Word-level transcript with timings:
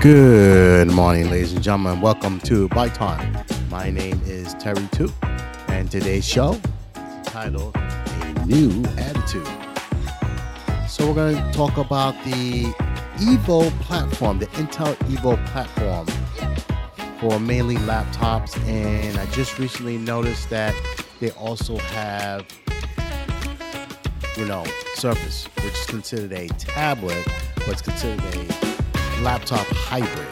Good 0.00 0.92
morning, 0.92 1.28
ladies 1.28 1.52
and 1.54 1.60
gentlemen. 1.60 2.00
Welcome 2.00 2.38
to 2.42 2.68
Bite 2.68 2.94
Time. 2.94 3.36
My 3.68 3.90
name 3.90 4.22
is 4.26 4.54
Terry 4.54 4.88
Two, 4.92 5.10
and 5.66 5.90
today's 5.90 6.24
show 6.24 6.52
is 6.52 7.26
titled 7.26 7.74
A 7.74 8.46
New 8.46 8.84
Attitude. 8.96 9.44
So, 10.88 11.08
we're 11.08 11.14
going 11.14 11.34
to 11.34 11.52
talk 11.52 11.78
about 11.78 12.14
the 12.22 12.66
Evo 13.16 13.68
platform, 13.80 14.38
the 14.38 14.46
Intel 14.46 14.94
Evo 15.08 15.44
platform 15.48 16.06
for 17.18 17.40
mainly 17.40 17.74
laptops. 17.78 18.56
And 18.68 19.18
I 19.18 19.26
just 19.32 19.58
recently 19.58 19.98
noticed 19.98 20.48
that 20.50 20.76
they 21.18 21.32
also 21.32 21.76
have, 21.76 22.46
you 24.36 24.44
know, 24.44 24.64
Surface, 24.94 25.46
which 25.56 25.74
is 25.74 25.86
considered 25.86 26.32
a 26.34 26.46
tablet, 26.50 27.26
but 27.56 27.68
it's 27.70 27.82
considered 27.82 28.20
a 28.36 28.67
laptop 29.22 29.66
hybrid. 29.68 30.28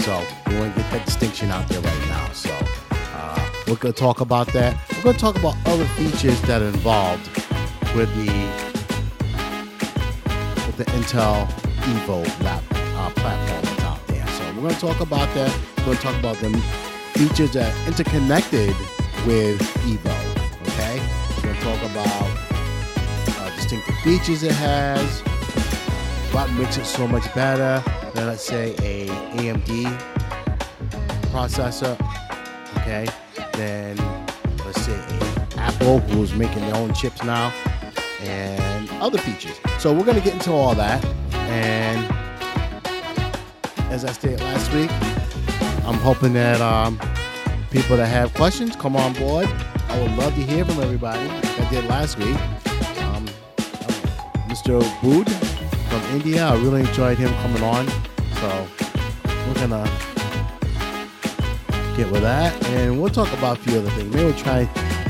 So 0.00 0.24
we 0.46 0.58
want 0.58 0.74
to 0.74 0.80
get 0.80 0.90
that 0.92 1.04
distinction 1.04 1.50
out 1.50 1.68
there 1.68 1.80
right 1.80 2.08
now. 2.08 2.28
So 2.32 2.56
uh, 2.90 3.50
we're 3.66 3.76
going 3.76 3.92
to 3.92 4.00
talk 4.00 4.20
about 4.20 4.46
that. 4.52 4.76
We're 4.96 5.02
going 5.02 5.16
to 5.16 5.20
talk 5.20 5.36
about 5.36 5.56
other 5.66 5.84
features 5.84 6.40
that 6.42 6.62
are 6.62 6.68
involved 6.68 7.26
with 7.94 8.08
the 8.14 8.28
with 10.66 10.76
the 10.76 10.84
Intel 10.84 11.46
Evo 11.82 12.42
lap 12.42 12.62
uh, 12.72 13.10
platform 13.16 13.62
that's 13.62 13.82
out 13.82 14.06
there. 14.06 14.26
So 14.26 14.44
we're 14.54 14.62
going 14.62 14.74
to 14.74 14.80
talk 14.80 15.00
about 15.00 15.32
that. 15.34 15.58
We're 15.78 15.84
going 15.84 15.96
to 15.96 16.02
talk 16.02 16.18
about 16.18 16.36
the 16.36 16.50
features 17.14 17.52
that 17.52 17.74
are 17.74 17.88
interconnected 17.88 18.68
with 19.26 19.60
Evo. 19.84 20.16
Okay, 20.68 21.00
we're 21.36 21.42
going 21.42 21.56
to 21.56 21.62
talk 21.62 21.90
about 21.90 23.40
uh, 23.40 23.56
distinctive 23.56 23.96
features 23.98 24.42
it 24.42 24.52
has 24.52 25.22
what 26.38 26.52
makes 26.52 26.76
it 26.76 26.84
so 26.84 27.08
much 27.08 27.34
better 27.34 27.82
than 28.14 28.28
let's 28.28 28.44
say 28.44 28.70
a 28.78 29.08
AMD 29.38 29.98
processor, 31.32 31.98
okay? 32.76 33.08
Then 33.54 33.96
let's 34.64 34.80
say 34.82 34.96
Apple 35.56 35.98
who's 35.98 36.32
making 36.34 36.60
their 36.60 36.76
own 36.76 36.94
chips 36.94 37.24
now 37.24 37.52
and 38.20 38.88
other 39.02 39.18
features. 39.18 39.58
So 39.80 39.92
we're 39.92 40.04
gonna 40.04 40.20
get 40.20 40.34
into 40.34 40.52
all 40.52 40.76
that. 40.76 41.04
And 41.32 42.06
as 43.90 44.04
I 44.04 44.12
stated 44.12 44.40
last 44.40 44.72
week, 44.72 44.92
I'm 45.88 45.98
hoping 45.98 46.34
that 46.34 46.60
um, 46.60 47.00
people 47.72 47.96
that 47.96 48.06
have 48.06 48.32
questions 48.34 48.76
come 48.76 48.94
on 48.94 49.12
board. 49.14 49.48
I 49.88 50.00
would 50.00 50.12
love 50.12 50.36
to 50.36 50.42
hear 50.42 50.64
from 50.64 50.80
everybody, 50.84 51.26
like 51.26 51.60
I 51.62 51.68
did 51.68 51.84
last 51.86 52.16
week. 52.16 52.36
Um, 53.02 53.26
Mr. 54.46 54.80
From 55.00 55.47
India. 56.10 56.46
I 56.46 56.54
really 56.56 56.80
enjoyed 56.80 57.18
him 57.18 57.32
coming 57.42 57.62
on. 57.62 57.86
So 58.40 58.66
we're 59.46 59.54
gonna 59.54 59.84
get 61.96 62.10
with 62.10 62.22
that, 62.22 62.54
and 62.66 63.00
we'll 63.00 63.10
talk 63.10 63.32
about 63.32 63.58
a 63.58 63.60
few 63.60 63.78
other 63.78 63.90
things. 63.90 64.14
Maybe 64.14 64.24
we'll 64.24 64.34
try 64.34 64.64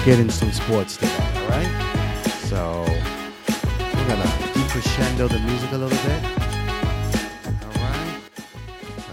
getting 0.05 0.31
some 0.31 0.51
sports 0.53 0.97
today. 0.97 1.15
All 1.35 1.49
right. 1.49 1.71
So 2.49 2.85
we're 2.87 4.09
gonna 4.09 4.31
decrescendo 4.55 5.29
the 5.29 5.39
music 5.41 5.73
a 5.73 5.79
little 5.79 5.99
bit. 6.09 6.25
All 7.65 7.83
right. 7.83 8.21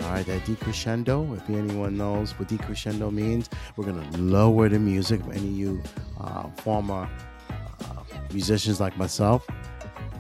All 0.04 0.12
right. 0.12 0.26
That 0.26 0.42
decrescendo. 0.46 1.36
If 1.38 1.50
anyone 1.50 1.98
knows 1.98 2.32
what 2.40 2.48
decrescendo 2.48 3.12
means, 3.12 3.50
we're 3.76 3.86
gonna 3.86 4.10
lower 4.18 4.70
the 4.70 4.80
music. 4.80 5.22
Any 5.32 5.38
of 5.38 5.44
you 5.44 5.84
uh, 6.20 6.50
former 6.58 7.10
uh, 7.50 8.04
musicians 8.32 8.80
like 8.80 8.98
myself 8.98 9.46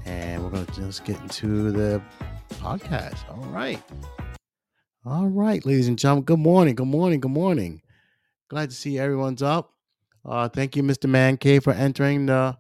and 0.06 0.44
we're 0.44 0.52
going 0.52 0.66
to 0.66 0.74
just 0.74 1.04
get 1.04 1.20
into 1.22 1.72
the 1.72 2.02
podcast. 2.50 3.18
All 3.30 3.46
right. 3.48 3.82
All 5.06 5.28
right, 5.28 5.66
ladies 5.66 5.88
and 5.88 6.00
gentlemen. 6.00 6.24
Good 6.24 6.40
morning. 6.40 6.76
Good 6.76 6.88
morning. 6.88 7.20
Good 7.20 7.32
morning. 7.32 7.82
Glad 8.50 8.70
to 8.70 8.76
see 8.76 8.98
everyone's 8.98 9.42
up. 9.42 9.74
Uh, 10.24 10.48
thank 10.50 10.76
you, 10.76 10.84
Mr. 10.84 11.10
Man 11.10 11.38
K, 11.38 11.60
for 11.60 11.74
entering 11.74 12.28
the 12.28 12.58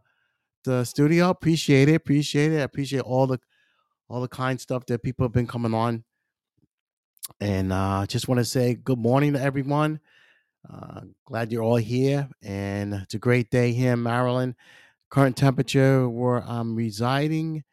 the 0.63 0.83
studio. 0.83 1.29
Appreciate 1.29 1.89
it. 1.89 1.95
Appreciate 1.95 2.51
it. 2.51 2.59
I 2.59 2.63
appreciate 2.63 3.01
all 3.01 3.27
the 3.27 3.39
all 4.07 4.21
the 4.21 4.27
kind 4.27 4.59
stuff 4.59 4.85
that 4.87 5.03
people 5.03 5.25
have 5.25 5.33
been 5.33 5.47
coming 5.47 5.73
on. 5.73 6.03
And 7.39 7.73
uh, 7.73 8.05
just 8.07 8.27
want 8.27 8.39
to 8.39 8.45
say 8.45 8.75
good 8.75 8.99
morning 8.99 9.33
to 9.33 9.41
everyone. 9.41 9.99
Uh, 10.71 11.01
glad 11.25 11.51
you're 11.51 11.63
all 11.63 11.75
here, 11.75 12.27
and 12.41 12.93
it's 12.93 13.13
a 13.13 13.19
great 13.19 13.49
day 13.49 13.71
here 13.71 13.93
in 13.93 14.03
Maryland. 14.03 14.55
Current 15.09 15.37
temperature 15.37 16.09
where 16.09 16.43
I'm 16.43 16.75
residing, 16.75 17.63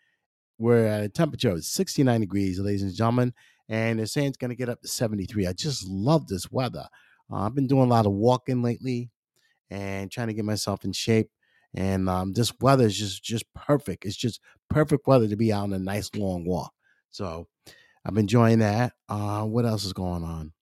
we're 0.59 0.87
at 0.87 1.05
a 1.05 1.09
temperature 1.09 1.51
of 1.51 1.65
69 1.65 2.21
degrees, 2.21 2.61
ladies 2.61 2.83
and 2.83 2.95
gentlemen, 2.95 3.33
and 3.69 3.99
they're 3.99 4.07
saying 4.07 4.29
it's 4.29 4.37
going 4.37 4.51
to 4.51 4.57
get 4.57 4.69
up 4.69 4.81
to 4.83 4.89
73. 4.89 5.47
I 5.47 5.53
just 5.53 5.87
love 5.89 6.29
this 6.29 6.51
weather. 6.51 6.87
Uh, 7.33 7.37
I've 7.37 7.55
been 7.55 7.67
doing 7.67 7.85
a 7.85 7.93
lot 7.93 8.07
of 8.07 8.13
walking 8.13 8.63
lately 8.63 9.11
and 9.71 10.11
trying 10.11 10.29
to 10.29 10.35
get 10.35 10.45
myself 10.45 10.85
in 10.85 10.93
shape. 10.93 11.31
And 11.75 12.09
um, 12.09 12.35
this 12.35 12.53
weather 12.61 12.85
is 12.85 12.97
just 12.97 13.25
just 13.25 13.47
perfect. 13.55 14.05
It's 14.05 14.17
just 14.17 14.41
perfect 14.69 15.07
weather 15.07 15.27
to 15.27 15.37
be 15.37 15.53
out 15.53 15.65
on 15.65 15.73
a 15.73 15.79
nice 15.79 16.11
long 16.15 16.45
walk. 16.45 16.73
So 17.11 17.49
I'm 18.05 18.19
enjoying 18.19 18.59
that. 18.59 18.93
Uh, 19.09 19.45
what 19.45 19.65
else 19.65 19.85
is 19.85 19.95
going 19.95 20.23
on? 20.23 20.53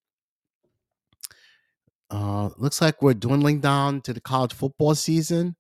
Uh, 2.11 2.51
looks 2.57 2.81
like 2.81 3.03
we're 3.03 3.15
dwindling 3.15 3.61
down 3.61 4.01
to 4.03 4.13
the 4.13 4.21
college 4.21 4.53
football 4.53 4.95
season. 4.95 5.57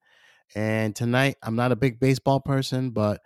And 0.54 0.96
tonight, 0.96 1.36
I'm 1.42 1.56
not 1.56 1.72
a 1.72 1.76
big 1.76 2.00
baseball 2.00 2.40
person, 2.40 2.90
but 2.90 3.20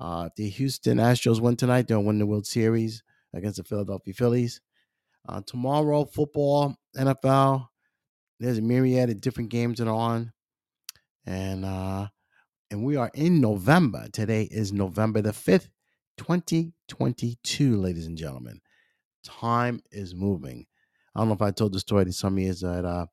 uh, 0.00 0.30
the 0.36 0.48
Houston 0.48 0.98
Astros 0.98 1.40
win 1.40 1.56
tonight. 1.56 1.86
They'll 1.86 2.02
win 2.02 2.18
the 2.18 2.26
World 2.26 2.46
Series 2.46 3.02
against 3.34 3.58
the 3.58 3.64
Philadelphia 3.64 4.14
Phillies. 4.14 4.60
Uh, 5.28 5.42
tomorrow, 5.46 6.04
football, 6.04 6.76
NFL. 6.96 7.68
There's 8.40 8.58
a 8.58 8.62
myriad 8.62 9.10
of 9.10 9.20
different 9.20 9.50
games 9.50 9.78
that 9.78 9.86
are 9.86 9.94
on, 9.94 10.32
and 11.26 11.64
uh, 11.64 12.08
and 12.70 12.82
we 12.82 12.96
are 12.96 13.10
in 13.14 13.40
November. 13.40 14.08
Today 14.12 14.48
is 14.50 14.72
November 14.72 15.20
the 15.20 15.32
fifth, 15.32 15.68
2022, 16.16 17.76
ladies 17.76 18.06
and 18.06 18.18
gentlemen. 18.18 18.60
Time 19.22 19.80
is 19.92 20.14
moving. 20.14 20.66
I 21.14 21.20
don't 21.20 21.28
know 21.28 21.34
if 21.34 21.42
I 21.42 21.52
told 21.52 21.74
the 21.74 21.78
story 21.78 22.06
to 22.06 22.12
some 22.12 22.38
years 22.38 22.62
that 22.62 22.84
uh, 22.84 23.06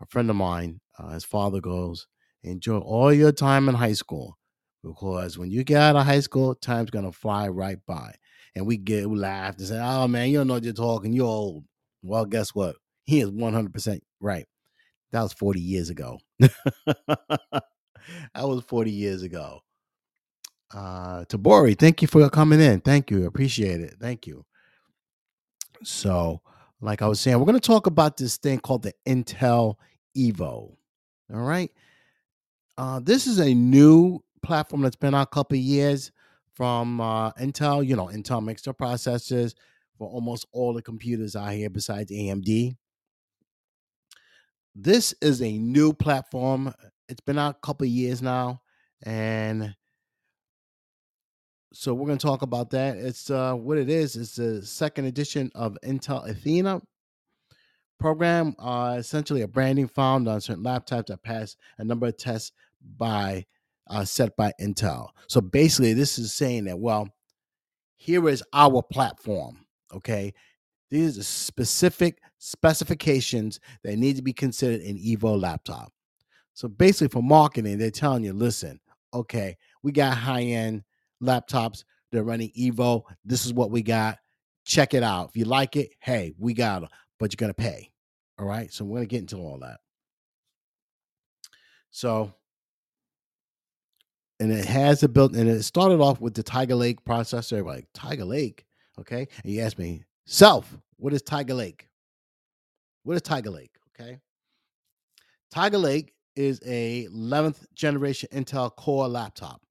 a 0.00 0.06
friend 0.06 0.30
of 0.30 0.36
mine, 0.36 0.80
uh, 0.98 1.10
his 1.10 1.24
father 1.24 1.60
goes, 1.60 2.08
enjoy 2.42 2.78
all 2.78 3.12
your 3.12 3.32
time 3.32 3.68
in 3.68 3.74
high 3.74 3.92
school 3.92 4.38
because 4.82 5.38
when 5.38 5.50
you 5.50 5.64
get 5.64 5.80
out 5.80 5.96
of 5.96 6.06
high 6.06 6.20
school, 6.20 6.54
time's 6.54 6.90
gonna 6.90 7.12
fly 7.12 7.48
right 7.48 7.78
by. 7.86 8.14
And 8.54 8.66
we 8.66 8.76
get 8.76 9.08
we 9.08 9.18
laughed 9.18 9.58
and 9.58 9.68
said, 9.68 9.80
"Oh 9.82 10.08
man, 10.08 10.28
you 10.28 10.38
don't 10.38 10.48
know 10.48 10.54
what 10.54 10.64
you're 10.64 10.72
talking. 10.72 11.12
You're 11.12 11.26
old." 11.26 11.64
Well, 12.02 12.24
guess 12.24 12.54
what? 12.54 12.76
He 13.04 13.20
is 13.20 13.30
100 13.30 13.72
percent 13.72 14.02
right. 14.20 14.46
That 15.12 15.22
was 15.22 15.32
40 15.32 15.60
years 15.60 15.90
ago. 15.90 16.18
that 16.38 17.62
was 18.34 18.62
40 18.64 18.90
years 18.90 19.22
ago. 19.22 19.60
Uh, 20.72 21.24
Tabori, 21.24 21.76
thank 21.76 22.00
you 22.00 22.06
for 22.08 22.28
coming 22.30 22.60
in. 22.60 22.80
Thank 22.80 23.10
you. 23.10 23.26
Appreciate 23.26 23.80
it. 23.80 23.96
Thank 24.00 24.26
you. 24.26 24.44
So, 25.82 26.42
like 26.80 27.02
I 27.02 27.08
was 27.08 27.20
saying, 27.20 27.38
we're 27.38 27.44
to 27.52 27.60
talk 27.60 27.86
about 27.86 28.16
this 28.16 28.36
thing 28.36 28.60
called 28.60 28.82
the 28.82 28.94
Intel 29.06 29.74
Evo. 30.16 30.76
All 31.32 31.40
right. 31.40 31.72
Uh, 32.80 32.98
this 32.98 33.26
is 33.26 33.38
a 33.38 33.52
new 33.52 34.18
platform 34.42 34.80
that's 34.80 34.96
been 34.96 35.14
out 35.14 35.28
a 35.28 35.34
couple 35.34 35.54
years 35.58 36.10
from 36.54 36.98
uh, 36.98 37.30
Intel. 37.32 37.86
You 37.86 37.94
know, 37.94 38.06
Intel 38.06 38.42
makes 38.42 38.62
their 38.62 38.72
processors 38.72 39.52
for 39.98 40.08
almost 40.08 40.46
all 40.50 40.72
the 40.72 40.80
computers 40.80 41.36
out 41.36 41.52
here 41.52 41.68
besides 41.68 42.10
AMD. 42.10 42.74
This 44.74 45.14
is 45.20 45.42
a 45.42 45.58
new 45.58 45.92
platform. 45.92 46.72
It's 47.06 47.20
been 47.20 47.38
out 47.38 47.56
a 47.56 47.66
couple 47.66 47.86
years 47.86 48.22
now, 48.22 48.62
and 49.02 49.76
so 51.74 51.92
we're 51.92 52.06
going 52.06 52.16
to 52.16 52.26
talk 52.26 52.40
about 52.40 52.70
that. 52.70 52.96
It's 52.96 53.28
uh, 53.28 53.52
what 53.56 53.76
it 53.76 53.90
is. 53.90 54.16
It's 54.16 54.36
the 54.36 54.64
second 54.64 55.04
edition 55.04 55.52
of 55.54 55.76
Intel 55.84 56.26
Athena 56.26 56.80
program. 57.98 58.54
Uh, 58.58 58.96
essentially, 58.98 59.42
a 59.42 59.48
branding 59.48 59.86
found 59.86 60.26
on 60.26 60.40
certain 60.40 60.64
laptops 60.64 61.08
that 61.08 61.22
pass 61.22 61.58
a 61.76 61.84
number 61.84 62.06
of 62.06 62.16
tests 62.16 62.52
by 62.96 63.44
uh, 63.88 64.04
set 64.04 64.36
by 64.36 64.52
Intel. 64.60 65.08
So 65.26 65.40
basically, 65.40 65.92
this 65.92 66.18
is 66.18 66.32
saying 66.32 66.64
that 66.64 66.78
well, 66.78 67.08
here 67.96 68.28
is 68.28 68.42
our 68.52 68.82
platform. 68.82 69.64
Okay, 69.92 70.32
these 70.90 71.18
are 71.18 71.22
specific 71.22 72.20
specifications 72.38 73.60
that 73.84 73.96
need 73.96 74.16
to 74.16 74.22
be 74.22 74.32
considered 74.32 74.80
in 74.80 74.96
Evo 74.96 75.40
laptop. 75.40 75.92
So 76.54 76.68
basically, 76.68 77.08
for 77.08 77.22
marketing, 77.22 77.78
they're 77.78 77.90
telling 77.90 78.24
you, 78.24 78.32
listen, 78.32 78.80
okay, 79.14 79.56
we 79.82 79.92
got 79.92 80.16
high 80.16 80.42
end 80.42 80.82
laptops. 81.22 81.84
They're 82.12 82.24
running 82.24 82.50
Evo. 82.58 83.02
This 83.24 83.46
is 83.46 83.54
what 83.54 83.70
we 83.70 83.82
got. 83.82 84.18
Check 84.64 84.94
it 84.94 85.02
out. 85.02 85.30
If 85.30 85.36
you 85.36 85.44
like 85.44 85.76
it, 85.76 85.90
hey, 86.00 86.34
we 86.38 86.54
got 86.54 86.80
them, 86.80 86.90
but 87.18 87.32
you're 87.32 87.36
gonna 87.44 87.54
pay. 87.54 87.90
All 88.38 88.46
right. 88.46 88.72
So 88.72 88.84
we're 88.84 88.98
gonna 88.98 89.06
get 89.06 89.20
into 89.20 89.36
all 89.36 89.58
that. 89.60 89.80
So, 91.90 92.32
and 94.40 94.50
it 94.50 94.64
has 94.64 95.02
a 95.02 95.08
built, 95.08 95.34
and 95.34 95.48
it 95.48 95.62
started 95.62 96.00
off 96.00 96.20
with 96.20 96.34
the 96.34 96.42
Tiger 96.42 96.74
Lake 96.74 97.04
processor. 97.04 97.64
Like 97.64 97.86
Tiger 97.94 98.24
Lake, 98.24 98.64
Okay. 99.00 99.26
And 99.42 99.52
you 99.52 99.62
ask 99.62 99.78
me, 99.78 100.04
self, 100.26 100.76
what 100.96 101.12
is 101.12 101.22
Tiger 101.22 101.54
Lake? 101.54 101.88
What 103.04 103.14
is 103.16 103.22
Tiger 103.22 103.50
Lake? 103.50 103.74
Okay. 103.98 104.18
Tiger 105.50 105.78
Lake 105.78 106.12
is 106.36 106.60
a 106.64 107.08
11th 107.10 107.66
generation 107.74 108.28
Intel 108.32 108.74
Core 108.74 109.08
laptop. 109.08 109.62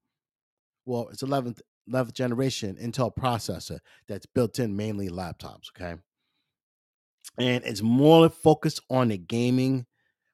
Well, 0.85 1.09
it's 1.09 1.23
11th 1.23 1.59
11th 1.89 2.13
generation 2.13 2.77
Intel 2.81 3.15
processor 3.15 3.79
that's 4.07 4.25
built 4.25 4.59
in 4.59 4.75
mainly 4.75 5.09
laptops. 5.09 5.69
Okay, 5.75 5.95
and 7.37 7.63
it's 7.63 7.81
more 7.81 8.29
focused 8.29 8.81
on 8.89 9.09
the 9.09 9.17
gaming 9.17 9.85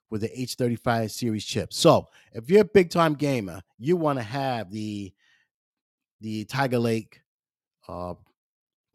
with 0.10 0.22
the 0.22 0.30
H35 0.30 1.12
series 1.12 1.46
chip. 1.46 1.74
So 1.74 2.08
if 2.34 2.50
you're 2.50 2.62
a 2.62 2.66
big 2.66 2.90
time 2.90 3.14
gamer, 3.14 3.62
you 3.78 3.96
want 3.98 4.20
to 4.20 4.24
have 4.24 4.72
the 4.72 5.14
the 6.22 6.46
Tiger 6.46 6.80
Lake 6.80 7.22
uh, 7.88 8.16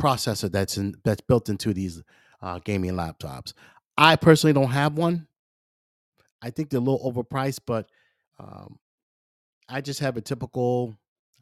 processor 0.01 0.51
that's 0.51 0.79
in 0.79 0.95
that's 1.05 1.21
built 1.21 1.49
into 1.49 1.75
these 1.75 2.03
uh, 2.43 2.59
gaming 2.65 2.93
laptops. 2.93 3.53
I 3.97 4.17
personally 4.17 4.55
don't 4.55 4.71
have 4.71 4.97
one. 4.97 5.27
I 6.43 6.51
think 6.51 6.71
they're 6.71 6.79
a 6.79 6.83
little 6.83 7.12
overpriced, 7.12 7.61
but 7.67 7.91
um, 8.39 8.79
I 9.69 9.81
just 9.81 10.01
have 10.01 10.17
a 10.17 10.23
typical 10.23 10.97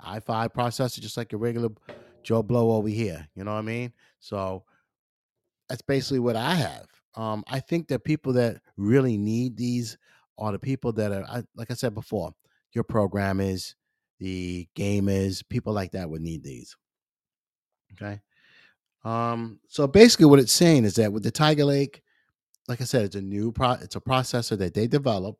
i5 0.05 0.53
processor, 0.53 1.01
just 1.01 1.17
like 1.17 1.33
a 1.33 1.37
regular 1.37 1.71
Joe 2.23 2.43
Blow 2.43 2.73
over 2.73 2.89
here. 2.89 3.29
You 3.35 3.45
know 3.45 3.53
what 3.53 3.61
I 3.61 3.63
mean? 3.63 3.93
So 4.21 4.65
that's 5.69 5.83
basically 5.83 6.19
what 6.19 6.37
I 6.37 6.55
have. 6.55 6.87
Um, 7.15 7.45
I 7.49 7.61
think 7.61 7.89
that 7.89 8.05
people 8.05 8.33
that 8.35 8.61
really 8.77 9.17
need 9.17 9.57
these 9.57 9.97
are 10.39 10.53
the 10.53 10.59
people 10.59 10.93
that 10.93 11.13
are, 11.13 11.25
I, 11.25 11.43
like 11.57 11.71
I 11.71 11.75
said 11.75 11.95
before, 11.95 12.33
your 12.73 12.85
programmers, 12.85 13.75
the 14.19 14.69
gamers, 14.77 15.43
people 15.49 15.73
like 15.73 15.93
that 15.93 16.09
would 16.09 16.23
need 16.23 16.43
these. 16.43 16.77
Okay. 17.95 18.21
Um, 19.05 19.61
so 19.69 19.87
basically, 19.87 20.27
what 20.27 20.39
it's 20.39 20.53
saying 20.53 20.85
is 20.85 20.95
that 20.97 21.13
with 21.13 21.23
the 21.23 21.31
Tiger 21.31 21.65
Lake, 21.65 22.03
like 22.69 22.81
I 22.81 22.85
said, 22.85 23.05
it's 23.05 23.17
a 23.17 23.23
new 23.23 23.51
pro, 23.51 23.73
it's 23.73 23.97
a 23.97 24.01
processor 24.01 24.59
that 24.59 24.75
they 24.75 24.87
develop. 24.87 25.37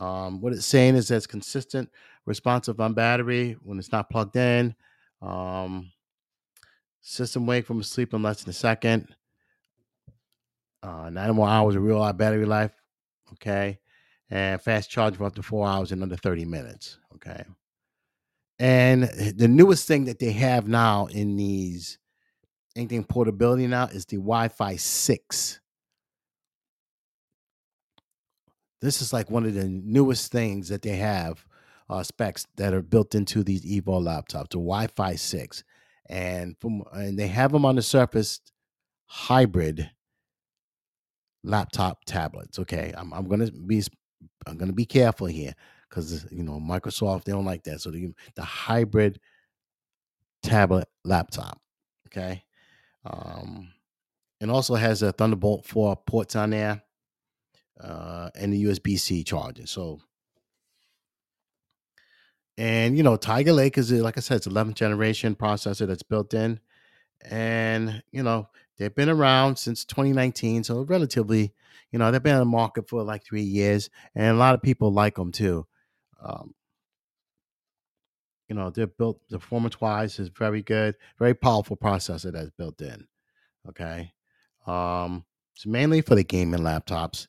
Um, 0.00 0.40
what 0.40 0.52
it's 0.52 0.66
saying 0.66 0.96
is 0.96 1.08
that 1.08 1.16
it's 1.16 1.26
consistent, 1.26 1.88
responsive 2.26 2.80
on 2.80 2.94
battery 2.94 3.56
when 3.62 3.78
it's 3.78 3.92
not 3.92 4.10
plugged 4.10 4.36
in. 4.36 4.74
Um, 5.20 5.92
system 7.00 7.46
wake 7.46 7.66
from 7.66 7.82
sleep 7.82 8.14
in 8.14 8.22
less 8.22 8.42
than 8.42 8.50
a 8.50 8.54
second. 8.54 9.14
Uh, 10.82 11.10
nine 11.10 11.34
more 11.34 11.48
hours 11.48 11.76
of 11.76 11.82
real 11.82 11.98
life 11.98 12.16
battery 12.16 12.46
life. 12.46 12.72
Okay. 13.34 13.78
And 14.30 14.60
fast 14.60 14.90
charge 14.90 15.16
for 15.16 15.24
up 15.24 15.34
to 15.34 15.42
four 15.42 15.66
hours 15.66 15.92
in 15.92 16.02
under 16.02 16.16
30 16.16 16.44
minutes. 16.46 16.98
Okay. 17.14 17.44
And 18.58 19.04
the 19.04 19.48
newest 19.48 19.86
thing 19.86 20.04
that 20.06 20.18
they 20.18 20.32
have 20.32 20.68
now 20.68 21.06
in 21.06 21.36
these 21.36 21.98
anything 22.76 23.04
portability 23.04 23.66
now 23.66 23.86
is 23.86 24.06
the 24.06 24.16
Wi-Fi 24.16 24.76
6. 24.76 25.60
This 28.80 29.02
is 29.02 29.12
like 29.12 29.30
one 29.30 29.46
of 29.46 29.54
the 29.54 29.68
newest 29.68 30.32
things 30.32 30.68
that 30.68 30.82
they 30.82 30.96
have 30.96 31.44
uh, 31.88 32.02
specs 32.02 32.46
that 32.56 32.72
are 32.72 32.82
built 32.82 33.14
into 33.14 33.44
these 33.44 33.64
Evo 33.64 34.00
laptops, 34.00 34.50
the 34.50 34.58
Wi-Fi 34.58 35.14
6. 35.14 35.64
And 36.08 36.56
from 36.58 36.82
and 36.92 37.18
they 37.18 37.28
have 37.28 37.52
them 37.52 37.64
on 37.64 37.76
the 37.76 37.82
Surface 37.82 38.40
hybrid 39.06 39.90
laptop 41.44 42.04
tablets. 42.04 42.58
Okay, 42.58 42.92
I'm 42.96 43.12
I'm 43.12 43.28
gonna 43.28 43.50
be 43.50 43.82
I'm 44.46 44.56
gonna 44.56 44.72
be 44.72 44.86
careful 44.86 45.26
here 45.26 45.54
because 45.88 46.26
you 46.30 46.42
know 46.42 46.58
Microsoft 46.60 47.24
they 47.24 47.32
don't 47.32 47.44
like 47.44 47.64
that. 47.64 47.80
So 47.80 47.90
the 47.90 48.12
the 48.34 48.42
hybrid 48.42 49.20
tablet 50.42 50.88
laptop. 51.04 51.60
Okay, 52.08 52.44
um, 53.04 53.72
and 54.40 54.50
also 54.50 54.74
has 54.74 55.02
a 55.02 55.12
Thunderbolt 55.12 55.64
4 55.64 55.96
ports 56.06 56.36
on 56.36 56.50
there 56.50 56.82
uh, 57.80 58.30
and 58.34 58.52
the 58.52 58.64
USB 58.64 58.98
C 58.98 59.24
charging. 59.24 59.66
So, 59.66 60.00
and 62.58 62.96
you 62.96 63.02
know, 63.02 63.16
Tiger 63.16 63.52
Lake 63.52 63.78
is 63.78 63.90
like 63.92 64.16
I 64.18 64.20
said, 64.20 64.38
it's 64.38 64.46
11th 64.46 64.74
generation 64.74 65.34
processor 65.34 65.86
that's 65.86 66.02
built 66.02 66.34
in, 66.34 66.60
and 67.22 68.02
you 68.12 68.22
know 68.22 68.48
they've 68.78 68.94
been 68.94 69.08
around 69.08 69.56
since 69.58 69.84
2019, 69.84 70.64
so 70.64 70.82
relatively, 70.82 71.52
you 71.90 71.98
know, 71.98 72.10
they've 72.10 72.22
been 72.22 72.34
on 72.34 72.40
the 72.40 72.44
market 72.46 72.88
for 72.88 73.02
like 73.02 73.24
three 73.24 73.42
years, 73.42 73.90
and 74.14 74.28
a 74.28 74.38
lot 74.38 74.54
of 74.54 74.62
people 74.62 74.92
like 74.92 75.16
them 75.16 75.32
too. 75.32 75.66
Um, 76.22 76.54
you 78.48 78.56
know, 78.56 78.70
they're 78.70 78.86
built 78.86 79.20
the 79.30 79.38
performance 79.38 79.80
wise 79.80 80.18
is 80.18 80.28
very 80.28 80.62
good, 80.62 80.94
very 81.18 81.34
powerful 81.34 81.76
processor 81.76 82.32
that's 82.32 82.50
built 82.50 82.80
in. 82.82 83.06
Okay. 83.68 84.12
Um, 84.66 85.24
it's 85.56 85.66
mainly 85.66 86.02
for 86.02 86.14
the 86.14 86.24
gaming 86.24 86.60
laptops. 86.60 87.28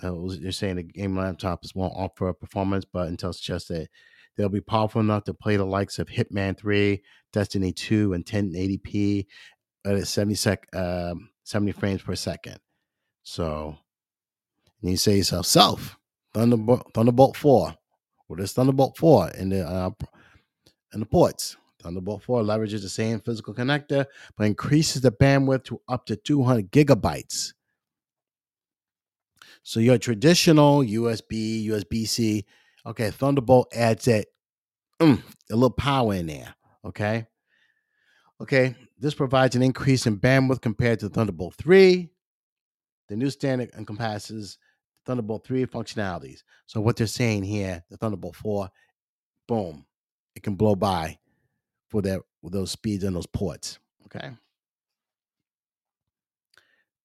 They're 0.00 0.52
saying 0.52 0.76
the 0.76 0.82
gaming 0.82 1.22
laptops 1.22 1.74
won't 1.74 1.94
offer 1.94 2.32
performance, 2.32 2.84
but 2.84 3.10
Intel 3.10 3.34
suggests 3.34 3.68
that 3.68 3.88
they'll 4.36 4.48
be 4.48 4.60
powerful 4.60 5.00
enough 5.00 5.24
to 5.24 5.34
play 5.34 5.56
the 5.56 5.64
likes 5.64 5.98
of 5.98 6.08
Hitman 6.08 6.56
3, 6.56 7.02
Destiny 7.32 7.72
2, 7.72 8.12
and 8.12 8.24
1080p 8.24 9.26
at 9.94 10.08
70 10.08 10.34
sec, 10.34 10.66
um, 10.74 11.30
70 11.44 11.72
frames 11.72 12.02
per 12.02 12.14
second. 12.14 12.58
So 13.22 13.76
you 14.82 14.96
say 14.96 15.16
yourself, 15.16 15.46
self 15.46 15.96
Thunderbolt 16.34 16.92
Thunderbolt 16.92 17.36
4. 17.36 17.74
What 18.26 18.40
is 18.40 18.52
Thunderbolt 18.52 18.96
4 18.96 19.30
in 19.30 19.48
the 19.50 19.66
uh, 19.66 19.90
in 20.92 21.00
the 21.00 21.06
ports? 21.06 21.56
Thunderbolt 21.82 22.22
4 22.22 22.42
leverages 22.42 22.82
the 22.82 22.88
same 22.88 23.20
physical 23.20 23.54
connector, 23.54 24.06
but 24.36 24.46
increases 24.46 25.02
the 25.02 25.12
bandwidth 25.12 25.64
to 25.64 25.80
up 25.88 26.04
to 26.06 26.16
200 26.16 26.70
gigabytes. 26.70 27.52
So 29.62 29.80
your 29.80 29.98
traditional 29.98 30.82
USB, 30.82 31.66
USB 31.66 32.06
C, 32.06 32.44
okay, 32.84 33.10
Thunderbolt 33.10 33.74
adds 33.74 34.04
that 34.04 34.26
mm, 35.00 35.22
a 35.50 35.54
little 35.54 35.70
power 35.70 36.14
in 36.14 36.26
there. 36.26 36.54
Okay. 36.84 37.26
Okay. 38.40 38.76
This 38.98 39.14
provides 39.14 39.54
an 39.54 39.62
increase 39.62 40.06
in 40.06 40.18
bandwidth 40.18 40.62
compared 40.62 41.00
to 41.00 41.08
Thunderbolt 41.08 41.54
3. 41.54 42.08
The 43.08 43.16
new 43.16 43.30
standard 43.30 43.70
encompasses 43.76 44.58
Thunderbolt 45.04 45.46
3 45.46 45.66
functionalities. 45.66 46.42
So 46.66 46.80
what 46.80 46.96
they're 46.96 47.06
saying 47.06 47.44
here, 47.44 47.84
the 47.90 47.96
Thunderbolt 47.96 48.36
4, 48.36 48.70
boom, 49.46 49.84
it 50.34 50.42
can 50.42 50.54
blow 50.54 50.74
by 50.74 51.18
for 51.88 52.02
that 52.02 52.20
with 52.42 52.52
those 52.52 52.70
speeds 52.70 53.04
and 53.04 53.14
those 53.14 53.26
ports. 53.26 53.78
Okay. 54.06 54.30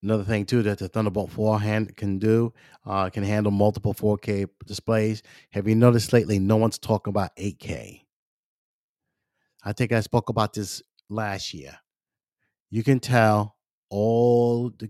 Another 0.04 0.24
thing 0.24 0.46
too 0.46 0.64
that 0.64 0.80
the 0.80 0.88
Thunderbolt 0.88 1.32
4 1.32 1.60
hand 1.60 1.96
can 1.96 2.18
do 2.18 2.54
uh, 2.86 3.10
can 3.10 3.24
handle 3.24 3.52
multiple 3.52 3.94
4K 3.94 4.48
displays. 4.66 5.22
Have 5.52 5.68
you 5.68 5.76
noticed 5.76 6.12
lately 6.12 6.40
no 6.40 6.56
one's 6.56 6.80
talking 6.80 7.12
about 7.12 7.36
8K? 7.36 8.02
I 9.64 9.74
think 9.74 9.92
I 9.92 10.00
spoke 10.00 10.30
about 10.30 10.54
this 10.54 10.82
last 11.12 11.54
year. 11.54 11.78
You 12.70 12.84
can 12.84 13.00
tell 13.00 13.56
all 13.90 14.72
the 14.80 14.90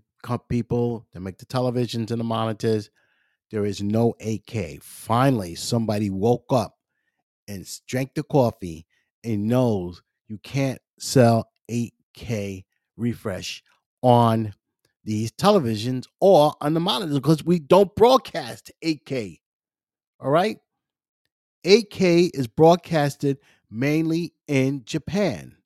people 0.49 1.07
that 1.13 1.19
make 1.19 1.37
the 1.39 1.45
televisions 1.45 2.11
and 2.11 2.19
the 2.19 2.23
monitors 2.23 2.89
there 3.49 3.65
is 3.65 3.83
no 3.83 4.15
8K. 4.21 4.81
Finally, 4.81 5.55
somebody 5.55 6.09
woke 6.09 6.45
up 6.51 6.77
and 7.47 7.67
drank 7.85 8.13
the 8.15 8.23
coffee 8.23 8.85
and 9.25 9.47
knows 9.47 10.01
you 10.29 10.37
can't 10.37 10.79
sell 10.99 11.49
8K 11.69 12.63
refresh 12.95 13.61
on 14.01 14.53
these 15.03 15.31
televisions 15.33 16.05
or 16.21 16.53
on 16.61 16.73
the 16.73 16.79
monitors 16.79 17.15
because 17.15 17.43
we 17.43 17.59
don't 17.59 17.93
broadcast 17.95 18.71
8K. 18.83 19.39
All 20.19 20.31
right? 20.31 20.57
8K 21.65 22.29
is 22.33 22.47
broadcasted 22.47 23.37
mainly 23.69 24.33
in 24.47 24.83
Japan. 24.85 25.57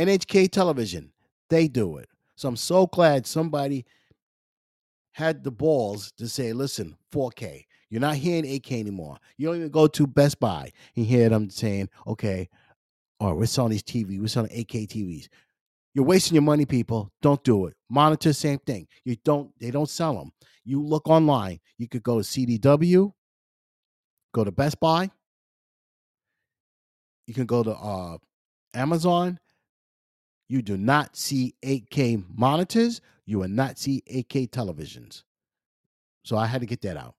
NHK 0.00 0.50
television, 0.50 1.12
they 1.50 1.68
do 1.68 1.98
it. 1.98 2.08
So 2.36 2.48
I'm 2.48 2.56
so 2.56 2.86
glad 2.86 3.26
somebody 3.26 3.84
had 5.12 5.44
the 5.44 5.50
balls 5.50 6.12
to 6.12 6.28
say, 6.28 6.52
listen, 6.52 6.96
4K. 7.12 7.64
You're 7.90 8.00
not 8.00 8.14
hearing 8.14 8.44
8K 8.44 8.80
anymore. 8.80 9.18
You 9.36 9.48
don't 9.48 9.56
even 9.56 9.68
go 9.68 9.86
to 9.88 10.06
Best 10.06 10.40
Buy 10.40 10.70
and 10.96 11.04
hear 11.04 11.28
them 11.28 11.50
saying, 11.50 11.90
okay, 12.06 12.48
all 13.18 13.28
right, 13.28 13.36
we're 13.36 13.46
selling 13.46 13.72
these 13.72 13.82
TVs, 13.82 14.20
we're 14.20 14.28
selling 14.28 14.50
8K 14.50 14.86
TVs. 14.86 15.28
You're 15.92 16.04
wasting 16.04 16.34
your 16.34 16.42
money, 16.42 16.64
people. 16.64 17.12
Don't 17.20 17.42
do 17.42 17.66
it. 17.66 17.74
Monitor, 17.90 18.32
same 18.32 18.60
thing. 18.60 18.86
You 19.04 19.16
don't, 19.24 19.50
they 19.58 19.70
don't 19.70 19.90
sell 19.90 20.14
them. 20.14 20.32
You 20.64 20.82
look 20.82 21.08
online. 21.08 21.58
You 21.78 21.88
could 21.88 22.04
go 22.04 22.22
to 22.22 22.24
CDW, 22.24 23.12
go 24.32 24.44
to 24.44 24.52
Best 24.52 24.78
Buy. 24.78 25.10
You 27.26 27.34
can 27.34 27.46
go 27.46 27.62
to 27.62 27.72
uh, 27.72 28.18
Amazon. 28.72 29.38
You 30.50 30.62
do 30.62 30.76
not 30.76 31.16
see 31.16 31.54
8K 31.62 32.24
monitors. 32.36 33.00
You 33.24 33.38
will 33.38 33.48
not 33.48 33.78
see 33.78 34.02
8K 34.10 34.50
televisions. 34.50 35.22
So 36.24 36.36
I 36.36 36.44
had 36.48 36.60
to 36.60 36.66
get 36.66 36.82
that 36.82 36.96
out. 36.96 37.14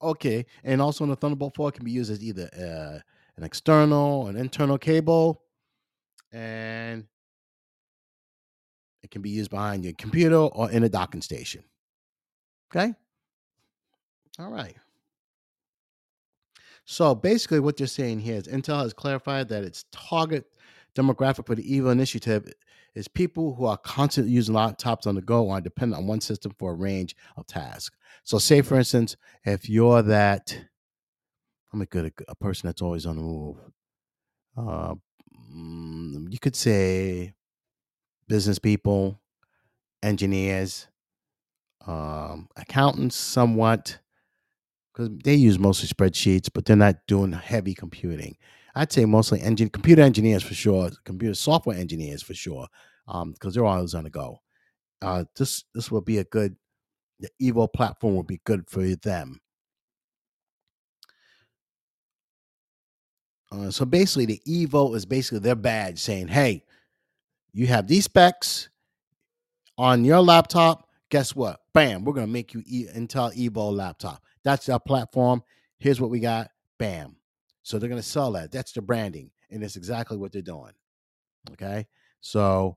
Okay, 0.00 0.46
and 0.62 0.80
also 0.80 1.02
in 1.02 1.10
the 1.10 1.16
Thunderbolt 1.16 1.56
4 1.56 1.72
can 1.72 1.84
be 1.84 1.90
used 1.90 2.12
as 2.12 2.22
either 2.22 2.48
uh, 2.56 3.00
an 3.36 3.42
external, 3.42 4.22
or 4.22 4.30
an 4.30 4.36
internal 4.36 4.78
cable, 4.78 5.42
and 6.30 7.06
it 9.02 9.10
can 9.10 9.20
be 9.20 9.30
used 9.30 9.50
behind 9.50 9.82
your 9.82 9.94
computer 9.94 10.36
or 10.36 10.70
in 10.70 10.84
a 10.84 10.88
docking 10.88 11.22
station. 11.22 11.64
Okay. 12.72 12.94
All 14.38 14.52
right. 14.52 14.76
So 16.84 17.16
basically, 17.16 17.58
what 17.58 17.80
you're 17.80 17.88
saying 17.88 18.20
here 18.20 18.36
is 18.36 18.46
Intel 18.46 18.80
has 18.80 18.92
clarified 18.92 19.48
that 19.48 19.64
its 19.64 19.86
target 19.90 20.46
demographic 20.94 21.46
for 21.46 21.54
the 21.54 21.62
EVO 21.62 21.90
initiative 21.90 22.52
is 22.94 23.08
people 23.08 23.54
who 23.54 23.66
are 23.66 23.76
constantly 23.78 24.32
using 24.32 24.54
laptops 24.54 25.06
on 25.06 25.14
the 25.14 25.22
go 25.22 25.46
or 25.48 25.60
dependent 25.60 26.00
on 26.00 26.06
one 26.06 26.20
system 26.20 26.52
for 26.58 26.72
a 26.72 26.74
range 26.74 27.16
of 27.36 27.46
tasks. 27.46 27.96
So, 28.22 28.38
say 28.38 28.62
for 28.62 28.76
instance, 28.76 29.16
if 29.44 29.68
you're 29.68 30.02
that, 30.02 30.56
I'm 31.72 31.82
a 31.82 31.86
good 31.86 32.12
a 32.28 32.34
person 32.36 32.68
that's 32.68 32.82
always 32.82 33.06
on 33.06 33.16
the 33.16 33.22
move. 33.22 33.56
Uh, 34.56 34.94
mm, 35.52 36.32
you 36.32 36.38
could 36.38 36.54
say 36.54 37.34
business 38.28 38.58
people, 38.60 39.20
engineers, 40.02 40.86
um, 41.86 42.48
accountants, 42.56 43.16
somewhat, 43.16 43.98
because 44.92 45.10
they 45.24 45.34
use 45.34 45.58
mostly 45.58 45.88
spreadsheets, 45.88 46.48
but 46.52 46.64
they're 46.64 46.76
not 46.76 47.06
doing 47.08 47.32
heavy 47.32 47.74
computing. 47.74 48.36
I'd 48.74 48.92
say 48.92 49.04
mostly 49.04 49.40
engine, 49.40 49.68
computer 49.68 50.02
engineers 50.02 50.42
for 50.42 50.54
sure, 50.54 50.90
computer 51.04 51.34
software 51.34 51.78
engineers 51.78 52.22
for 52.22 52.34
sure, 52.34 52.66
because 53.06 53.22
um, 53.22 53.52
they're 53.52 53.64
always 53.64 53.94
on 53.94 54.04
the 54.04 54.10
go. 54.10 54.40
Uh, 55.00 55.24
this 55.36 55.64
this 55.74 55.90
will 55.90 56.00
be 56.00 56.18
a 56.18 56.24
good, 56.24 56.56
the 57.20 57.28
Evo 57.40 57.72
platform 57.72 58.14
will 58.14 58.22
be 58.22 58.40
good 58.44 58.68
for 58.68 58.82
them. 58.96 59.40
Uh, 63.52 63.70
so 63.70 63.84
basically, 63.84 64.26
the 64.26 64.40
Evo 64.48 64.96
is 64.96 65.06
basically 65.06 65.38
their 65.38 65.54
badge 65.54 66.00
saying, 66.00 66.28
"Hey, 66.28 66.64
you 67.52 67.68
have 67.68 67.86
these 67.86 68.04
specs 68.04 68.68
on 69.78 70.04
your 70.04 70.20
laptop. 70.20 70.88
Guess 71.10 71.36
what? 71.36 71.60
Bam, 71.72 72.04
we're 72.04 72.12
gonna 72.14 72.26
make 72.26 72.54
you 72.54 72.62
e- 72.66 72.88
Intel 72.94 73.32
Evo 73.36 73.72
laptop. 73.72 74.22
That's 74.42 74.68
our 74.68 74.80
platform. 74.80 75.42
Here's 75.78 76.00
what 76.00 76.10
we 76.10 76.18
got. 76.20 76.50
Bam. 76.78 77.16
So 77.64 77.78
they're 77.78 77.88
gonna 77.88 78.02
sell 78.02 78.30
that. 78.32 78.52
That's 78.52 78.72
the 78.72 78.82
branding, 78.82 79.32
and 79.50 79.64
it's 79.64 79.76
exactly 79.76 80.16
what 80.16 80.32
they're 80.32 80.42
doing. 80.42 80.72
Okay, 81.52 81.86
so 82.20 82.76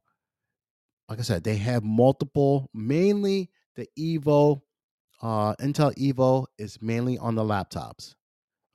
like 1.08 1.20
I 1.20 1.22
said, 1.22 1.44
they 1.44 1.58
have 1.58 1.84
multiple. 1.84 2.70
Mainly 2.74 3.52
the 3.76 3.88
Evo, 3.98 4.62
uh, 5.22 5.56
Intel 5.58 5.94
Evo 5.96 6.48
is 6.58 6.82
mainly 6.82 7.18
on 7.20 7.36
the 7.36 7.44
laptops. 7.44 8.16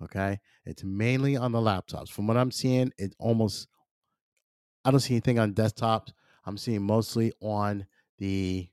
Okay, 0.03 0.39
it's 0.65 0.85
mainly 0.85 1.37
on 1.37 1.51
the 1.51 1.61
laptops. 1.61 2.11
From 2.11 2.29
what 2.29 2.37
I'm 2.37 2.51
seeing, 2.53 2.93
it 2.99 3.15
almost 3.19 3.69
I 4.85 4.91
don't 4.91 5.01
see 5.01 5.15
anything 5.15 5.39
on 5.39 5.55
desktops. 5.55 6.13
I'm 6.45 6.59
seeing 6.59 6.83
mostly 6.83 7.33
on 7.41 7.87
the 8.19 8.69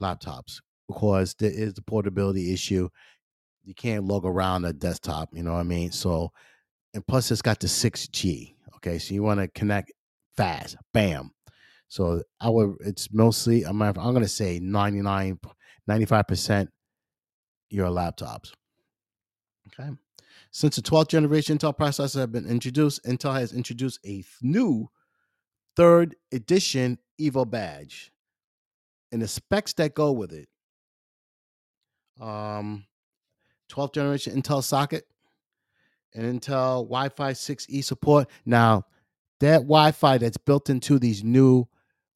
laptops 0.00 0.60
because 0.86 1.34
there 1.34 1.50
is 1.50 1.74
the 1.74 1.82
portability 1.82 2.52
issue. 2.52 2.88
You 3.64 3.74
can't 3.74 4.04
log 4.04 4.24
around 4.24 4.64
a 4.64 4.72
desktop, 4.72 5.30
you 5.32 5.42
know 5.42 5.52
what 5.52 5.60
I 5.60 5.64
mean? 5.64 5.92
So, 5.92 6.32
and 6.94 7.06
plus 7.06 7.30
it's 7.30 7.42
got 7.42 7.60
the 7.60 7.66
6G. 7.66 8.54
Okay, 8.76 8.98
so 8.98 9.14
you 9.14 9.22
want 9.22 9.40
to 9.40 9.48
connect 9.48 9.92
fast, 10.36 10.76
bam. 10.92 11.30
So 11.88 12.22
I 12.40 12.48
would, 12.48 12.76
it's 12.80 13.12
mostly, 13.12 13.64
I'm, 13.64 13.80
I'm 13.82 13.94
going 13.94 14.20
to 14.20 14.28
say 14.28 14.58
99, 14.60 15.38
95% 15.88 16.68
your 17.70 17.88
laptops. 17.88 18.52
Okay. 19.68 19.90
Since 20.50 20.76
the 20.76 20.82
12th 20.82 21.08
generation 21.08 21.58
Intel 21.58 21.76
processors 21.76 22.18
have 22.18 22.32
been 22.32 22.46
introduced, 22.46 23.04
Intel 23.04 23.34
has 23.34 23.52
introduced 23.52 24.00
a 24.06 24.24
new 24.40 24.88
third 25.76 26.16
edition 26.32 26.98
Evo 27.20 27.48
badge 27.48 28.12
and 29.12 29.20
the 29.20 29.28
specs 29.28 29.72
that 29.74 29.94
go 29.94 30.12
with 30.12 30.32
it. 30.32 30.48
Um, 32.20 32.86
12th 33.70 33.94
generation 33.94 34.40
Intel 34.40 34.62
socket 34.62 35.04
and 36.14 36.40
Intel 36.40 36.84
Wi 36.84 37.08
Fi 37.10 37.32
6E 37.32 37.84
support. 37.84 38.28
Now, 38.44 38.84
that 39.40 39.58
Wi 39.58 39.92
Fi 39.92 40.18
that's 40.18 40.36
built 40.36 40.70
into 40.70 40.98
these 40.98 41.22
new 41.22 41.66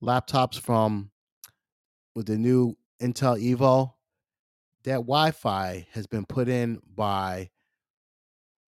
laptops 0.03 0.59
from 0.59 1.11
with 2.15 2.27
the 2.27 2.37
new 2.37 2.77
Intel 3.01 3.41
Evo, 3.41 3.93
that 4.85 4.97
Wi 4.97 5.31
Fi 5.31 5.87
has 5.93 6.07
been 6.07 6.25
put 6.25 6.49
in 6.49 6.81
by, 6.95 7.51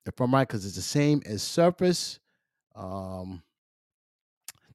if 0.06 0.20
I'm 0.20 0.34
right, 0.34 0.46
because 0.46 0.64
it's 0.64 0.76
the 0.76 0.82
same 0.82 1.22
as 1.26 1.42
Surface. 1.42 2.20
Um, 2.74 3.42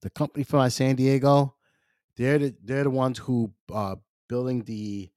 the 0.01 0.09
company 0.09 0.43
from 0.43 0.69
San 0.69 0.95
Diego, 0.95 1.55
they're 2.15 2.39
the 2.39 2.55
they're 2.63 2.83
the 2.83 2.89
ones 2.89 3.17
who 3.17 3.51
uh 3.73 3.95
building 4.27 4.63
the 4.63 5.09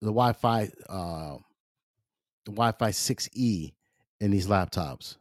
the 0.00 0.08
Wi-Fi 0.08 0.70
uh 0.88 1.36
the 2.44 2.52
Wi-Fi 2.52 2.90
6E 2.90 3.72
in 4.20 4.30
these 4.30 4.46
laptops. 4.46 5.16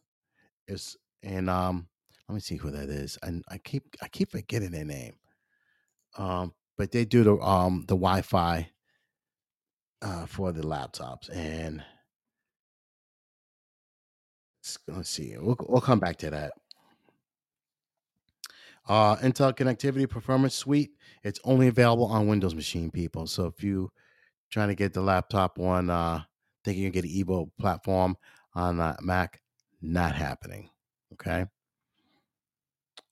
It's 0.67 0.97
and 1.21 1.49
um 1.49 1.87
let 2.27 2.35
me 2.35 2.41
see 2.41 2.57
who 2.57 2.71
that 2.71 2.89
is. 2.89 3.17
And 3.23 3.43
I 3.49 3.57
keep 3.57 3.83
I 4.01 4.07
keep 4.07 4.31
forgetting 4.31 4.71
their 4.71 4.85
name. 4.85 5.13
Um, 6.17 6.53
but 6.77 6.91
they 6.91 7.05
do 7.05 7.23
the 7.23 7.37
um 7.39 7.81
the 7.87 7.95
Wi-Fi 7.95 8.69
uh 10.01 10.25
for 10.25 10.51
the 10.51 10.61
laptops 10.63 11.35
and 11.35 11.83
let's 14.87 15.09
see. 15.09 15.35
We'll 15.37 15.57
we'll 15.67 15.81
come 15.81 15.99
back 15.99 16.17
to 16.17 16.29
that. 16.29 16.53
Uh, 18.87 19.15
Intel 19.17 19.53
Connectivity 19.53 20.09
Performance 20.09 20.55
Suite. 20.55 20.91
It's 21.23 21.39
only 21.45 21.67
available 21.67 22.05
on 22.05 22.27
Windows 22.27 22.53
machine, 22.53 22.91
people. 22.91 23.27
So 23.27 23.45
if 23.45 23.63
you 23.63 23.89
trying 24.51 24.67
to 24.67 24.75
get 24.75 24.93
the 24.93 25.01
laptop 25.01 25.57
on, 25.57 25.89
uh, 25.89 26.21
thinking 26.65 26.83
you 26.83 26.91
can 26.91 27.01
get 27.01 27.09
an 27.09 27.25
Evo 27.25 27.49
platform 27.59 28.17
on 28.55 28.77
that 28.77 29.03
Mac, 29.03 29.41
not 29.81 30.15
happening. 30.15 30.69
Okay. 31.13 31.45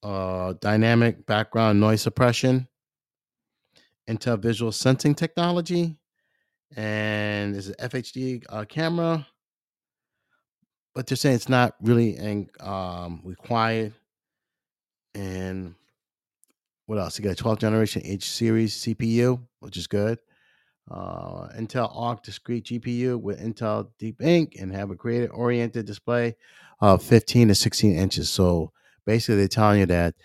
Uh, 0.04 0.54
dynamic 0.62 1.26
background 1.26 1.80
noise 1.80 2.02
suppression. 2.02 2.68
Intel 4.10 4.40
Visual 4.40 4.72
Sensing 4.72 5.16
Technology, 5.16 5.96
and 6.76 7.54
there's 7.54 7.68
an 7.68 7.76
FHD 7.80 8.44
uh, 8.50 8.66
camera, 8.66 9.26
but 10.94 11.08
they're 11.08 11.16
saying 11.16 11.36
it's 11.36 11.48
not 11.48 11.76
really 11.82 12.18
um, 12.60 13.22
required 13.24 13.94
and 15.14 15.76
what 16.86 16.98
else? 17.00 17.18
You 17.18 17.24
got 17.24 17.40
a 17.40 17.44
12th 17.44 17.60
generation 17.60 18.02
H 18.04 18.30
series 18.30 18.78
CPU, 18.80 19.40
which 19.60 19.78
is 19.78 19.88
good. 19.88 20.20
Uh, 20.90 21.48
Intel 21.58 21.92
Arc 21.94 22.24
discrete 22.24 22.66
GPU 22.66 23.20
with 23.20 23.40
Intel 23.40 23.90
Deep 24.00 24.20
Link 24.20 24.56
and 24.60 24.74
have 24.74 24.90
a 24.90 24.96
creative 24.96 25.32
oriented 25.34 25.86
display 25.86 26.36
of 26.82 27.04
15 27.04 27.50
to 27.50 27.56
16 27.56 27.96
inches. 27.96 28.30
So 28.30 28.72
basically, 29.06 29.36
they're 29.38 29.48
telling 29.48 29.80
you 29.80 29.86
that 29.88 30.16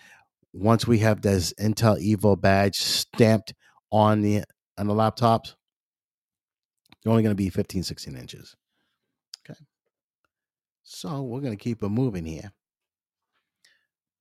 once 0.53 0.87
we 0.87 0.99
have 0.99 1.21
this 1.21 1.53
Intel 1.59 2.01
Evo 2.03 2.39
badge 2.39 2.77
stamped 2.77 3.53
on 3.91 4.21
the 4.21 4.43
on 4.77 4.87
the 4.87 4.93
laptops, 4.93 5.55
they're 7.03 7.11
only 7.11 7.23
going 7.23 7.31
to 7.31 7.35
be 7.35 7.49
15, 7.49 7.83
16 7.83 8.15
inches. 8.15 8.55
Okay. 9.47 9.59
So 10.83 11.21
we're 11.23 11.41
going 11.41 11.57
to 11.57 11.63
keep 11.63 11.83
it 11.83 11.89
moving 11.89 12.25
here. 12.25 12.51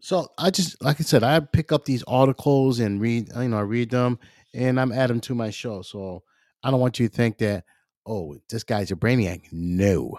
So 0.00 0.28
I 0.38 0.50
just 0.50 0.82
like 0.82 1.00
I 1.00 1.04
said, 1.04 1.24
I 1.24 1.40
pick 1.40 1.72
up 1.72 1.84
these 1.84 2.04
articles 2.06 2.78
and 2.78 3.00
read, 3.00 3.30
you 3.36 3.48
know, 3.48 3.58
I 3.58 3.62
read 3.62 3.90
them 3.90 4.18
and 4.56 4.80
I'm 4.80 4.92
adding 4.92 5.20
to 5.22 5.34
my 5.34 5.50
show. 5.50 5.82
So 5.82 6.22
I 6.62 6.70
don't 6.70 6.80
want 6.80 6.98
you 6.98 7.08
to 7.08 7.14
think 7.14 7.38
that, 7.38 7.64
oh, 8.06 8.36
this 8.48 8.64
guy's 8.64 8.90
a 8.90 8.96
brainiac. 8.96 9.42
No. 9.52 10.18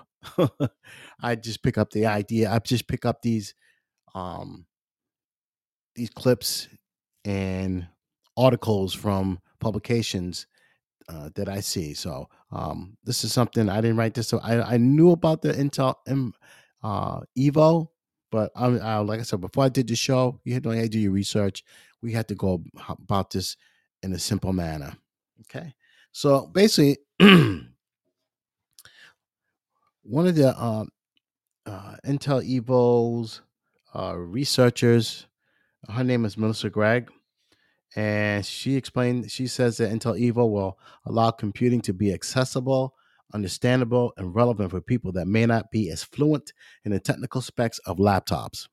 I 1.22 1.36
just 1.36 1.64
pick 1.64 1.78
up 1.78 1.92
the 1.92 2.06
idea. 2.06 2.52
I 2.52 2.60
just 2.60 2.88
pick 2.88 3.06
up 3.06 3.22
these 3.22 3.54
um 4.16 4.66
these 5.96 6.10
clips 6.10 6.68
and 7.26 7.88
articles 8.38 8.94
from 8.94 9.40
publications 9.60 10.46
uh, 11.10 11.30
that 11.36 11.50
I 11.50 11.60
see. 11.60 11.94
So 11.94 12.30
um, 12.52 12.98
this 13.04 13.24
is 13.24 13.34
something 13.34 13.68
I 13.68 13.82
didn't 13.82 13.98
write 13.98 14.14
this. 14.14 14.28
So 14.28 14.40
I, 14.40 14.74
I 14.74 14.78
knew 14.78 15.12
about 15.12 15.42
the 15.42 15.54
Intel 15.54 15.96
uh, 16.84 17.20
Evo, 17.38 17.88
but 18.32 18.52
I, 18.56 18.66
I, 18.66 18.98
like 19.00 19.20
I 19.20 19.24
said 19.24 19.42
before, 19.42 19.64
I 19.64 19.70
did 19.70 19.88
the 19.88 19.96
show. 19.96 20.40
You 20.44 20.54
had 20.54 20.64
to 20.64 20.88
do 20.88 21.00
your 21.00 21.12
research. 21.12 21.64
We 22.02 22.12
had 22.12 22.28
to 22.28 22.36
go 22.36 22.64
about 23.00 23.32
this 23.32 23.58
in 24.04 24.14
a 24.14 24.20
simple 24.20 24.54
manner. 24.54 24.98
Okay, 25.42 25.74
so 26.12 26.48
basically, 26.48 26.98
one 30.04 30.28
of 30.28 30.36
the 30.36 30.56
uh, 30.58 30.86
uh, 31.66 31.96
Intel 32.06 32.44
Evo's 32.44 33.42
uh, 33.96 34.16
researchers, 34.16 35.28
her 35.90 36.04
name 36.04 36.26
is 36.26 36.38
Melissa 36.38 36.70
Gregg, 36.70 37.10
and 37.96 38.46
she 38.46 38.76
explained. 38.76 39.32
She 39.32 39.48
says 39.48 39.78
that 39.78 39.92
Intel 39.92 40.20
Evo 40.20 40.50
will 40.50 40.78
allow 41.06 41.32
computing 41.32 41.82
to 41.82 41.94
be 41.94 42.14
accessible 42.14 42.94
understandable, 43.34 44.14
and 44.18 44.34
relevant 44.34 44.72
for 44.72 44.82
people 44.82 45.12
that 45.14 45.28
may 45.28 45.46
not 45.46 45.72
be 45.72 45.90
as 45.90 46.04
fluent 46.04 46.54
in 46.86 46.92
the 46.92 47.00
technical 47.00 47.42
specs 47.42 47.80
of 47.80 47.98
laptops. 47.98 48.68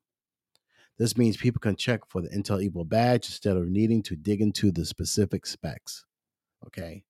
This 0.98 1.16
means 1.16 1.36
people 1.36 1.60
can 1.60 1.76
check 1.76 2.02
for 2.08 2.22
the 2.22 2.28
Intel 2.28 2.64
Evo 2.64 2.88
badge 2.88 3.26
instead 3.26 3.56
of 3.56 3.68
needing 3.68 4.02
to 4.04 4.16
dig 4.16 4.40
into 4.40 4.70
the 4.70 4.84
specific 4.84 5.44
specs. 5.46 6.04
Okay. 6.66 7.04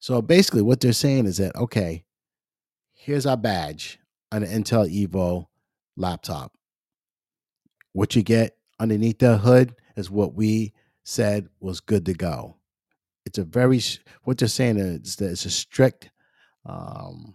So 0.00 0.22
basically, 0.22 0.62
what 0.62 0.80
they're 0.80 0.92
saying 0.92 1.26
is 1.26 1.38
that, 1.38 1.54
okay, 1.56 2.04
here's 2.94 3.26
our 3.26 3.36
badge 3.36 3.98
on 4.32 4.42
an 4.42 4.62
Intel 4.62 4.88
Evo 4.88 5.46
laptop. 5.96 6.52
What 7.92 8.14
you 8.16 8.22
get 8.22 8.56
underneath 8.78 9.18
the 9.18 9.38
hood 9.38 9.74
is 9.96 10.10
what 10.10 10.34
we 10.34 10.72
said 11.04 11.48
was 11.60 11.80
good 11.80 12.06
to 12.06 12.14
go. 12.14 12.56
It's 13.26 13.38
a 13.38 13.44
very, 13.44 13.80
what 14.22 14.38
they're 14.38 14.48
saying 14.48 14.78
is 14.78 15.16
that 15.16 15.30
it's 15.30 15.44
a 15.44 15.50
strict 15.50 16.10
um, 16.64 17.34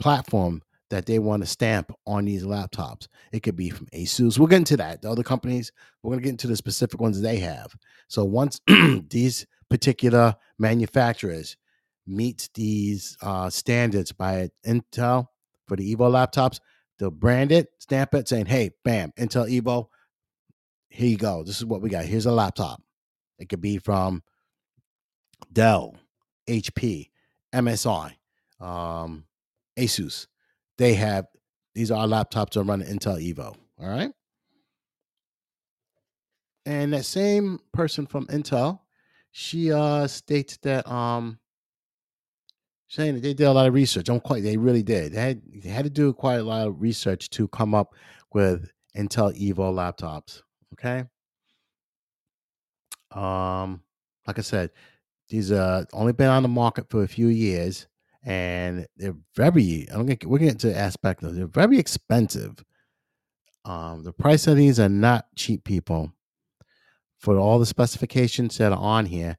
platform 0.00 0.62
that 0.90 1.06
they 1.06 1.18
want 1.18 1.42
to 1.42 1.46
stamp 1.46 1.92
on 2.06 2.24
these 2.24 2.44
laptops. 2.44 3.08
It 3.32 3.42
could 3.42 3.56
be 3.56 3.70
from 3.70 3.86
Asus. 3.88 4.38
We'll 4.38 4.48
get 4.48 4.58
into 4.58 4.76
that. 4.76 5.02
The 5.02 5.10
other 5.10 5.22
companies, 5.22 5.72
we're 6.02 6.10
going 6.10 6.20
to 6.20 6.24
get 6.24 6.30
into 6.30 6.46
the 6.46 6.56
specific 6.56 7.00
ones 7.00 7.20
they 7.20 7.38
have. 7.38 7.74
So 8.08 8.24
once 8.24 8.60
these 9.10 9.46
particular 9.68 10.36
manufacturers 10.58 11.56
meet 12.06 12.48
these 12.54 13.16
uh, 13.20 13.50
standards 13.50 14.12
by 14.12 14.50
Intel 14.64 15.26
for 15.66 15.76
the 15.76 15.94
Evo 15.94 16.10
laptops, 16.10 16.60
they'll 16.98 17.10
brand 17.10 17.50
it, 17.50 17.68
stamp 17.80 18.14
it, 18.14 18.28
saying, 18.28 18.46
"Hey, 18.46 18.70
bam, 18.84 19.12
Intel 19.18 19.50
Evo. 19.50 19.88
Here 20.88 21.08
you 21.08 21.16
go. 21.16 21.42
This 21.42 21.56
is 21.56 21.64
what 21.64 21.82
we 21.82 21.90
got. 21.90 22.04
Here's 22.04 22.26
a 22.26 22.32
laptop. 22.32 22.80
It 23.38 23.48
could 23.48 23.60
be 23.60 23.78
from 23.78 24.22
Dell, 25.52 25.96
HP, 26.48 27.10
MSI, 27.52 28.12
um, 28.60 29.24
Asus. 29.76 30.26
They 30.78 30.94
have 30.94 31.26
these 31.74 31.90
are 31.90 32.06
laptops 32.06 32.52
that 32.52 32.64
run 32.64 32.82
Intel 32.82 33.20
Evo. 33.20 33.54
All 33.78 33.88
right. 33.88 34.10
And 36.64 36.92
that 36.92 37.04
same 37.04 37.60
person 37.72 38.06
from 38.06 38.26
Intel, 38.26 38.80
she 39.30 39.72
uh 39.72 40.06
states 40.06 40.56
that 40.62 40.90
um 40.90 41.38
saying 42.88 43.14
that 43.14 43.22
they 43.22 43.34
did 43.34 43.44
a 43.44 43.52
lot 43.52 43.66
of 43.66 43.74
research. 43.74 44.08
I'm 44.08 44.20
quite 44.20 44.42
they 44.42 44.56
really 44.56 44.82
did. 44.82 45.12
They 45.12 45.20
had 45.20 45.42
they 45.62 45.68
had 45.68 45.84
to 45.84 45.90
do 45.90 46.12
quite 46.12 46.36
a 46.36 46.42
lot 46.42 46.66
of 46.66 46.80
research 46.80 47.30
to 47.30 47.48
come 47.48 47.74
up 47.74 47.94
with 48.32 48.70
Intel 48.96 49.36
Evo 49.38 49.72
laptops. 49.72 50.42
Okay. 50.74 51.04
Um, 53.12 53.82
like 54.26 54.38
I 54.38 54.42
said, 54.42 54.70
these 55.28 55.52
uh 55.52 55.84
only 55.92 56.12
been 56.12 56.28
on 56.28 56.42
the 56.42 56.48
market 56.48 56.88
for 56.90 57.02
a 57.02 57.08
few 57.08 57.28
years 57.28 57.86
and 58.26 58.86
they're 58.96 59.14
very. 59.36 59.86
I'm 59.90 60.04
gonna 60.04 60.18
we're 60.24 60.38
getting 60.38 60.58
to 60.58 60.68
the 60.68 60.76
aspect 60.76 61.22
of 61.22 61.34
they're 61.34 61.46
very 61.46 61.78
expensive. 61.78 62.62
Um, 63.64 64.02
the 64.02 64.12
price 64.12 64.46
of 64.48 64.56
these 64.56 64.78
are 64.80 64.88
not 64.88 65.26
cheap, 65.36 65.64
people. 65.64 66.12
For 67.18 67.38
all 67.38 67.58
the 67.58 67.66
specifications 67.66 68.58
that 68.58 68.72
are 68.72 68.78
on 68.78 69.06
here, 69.06 69.38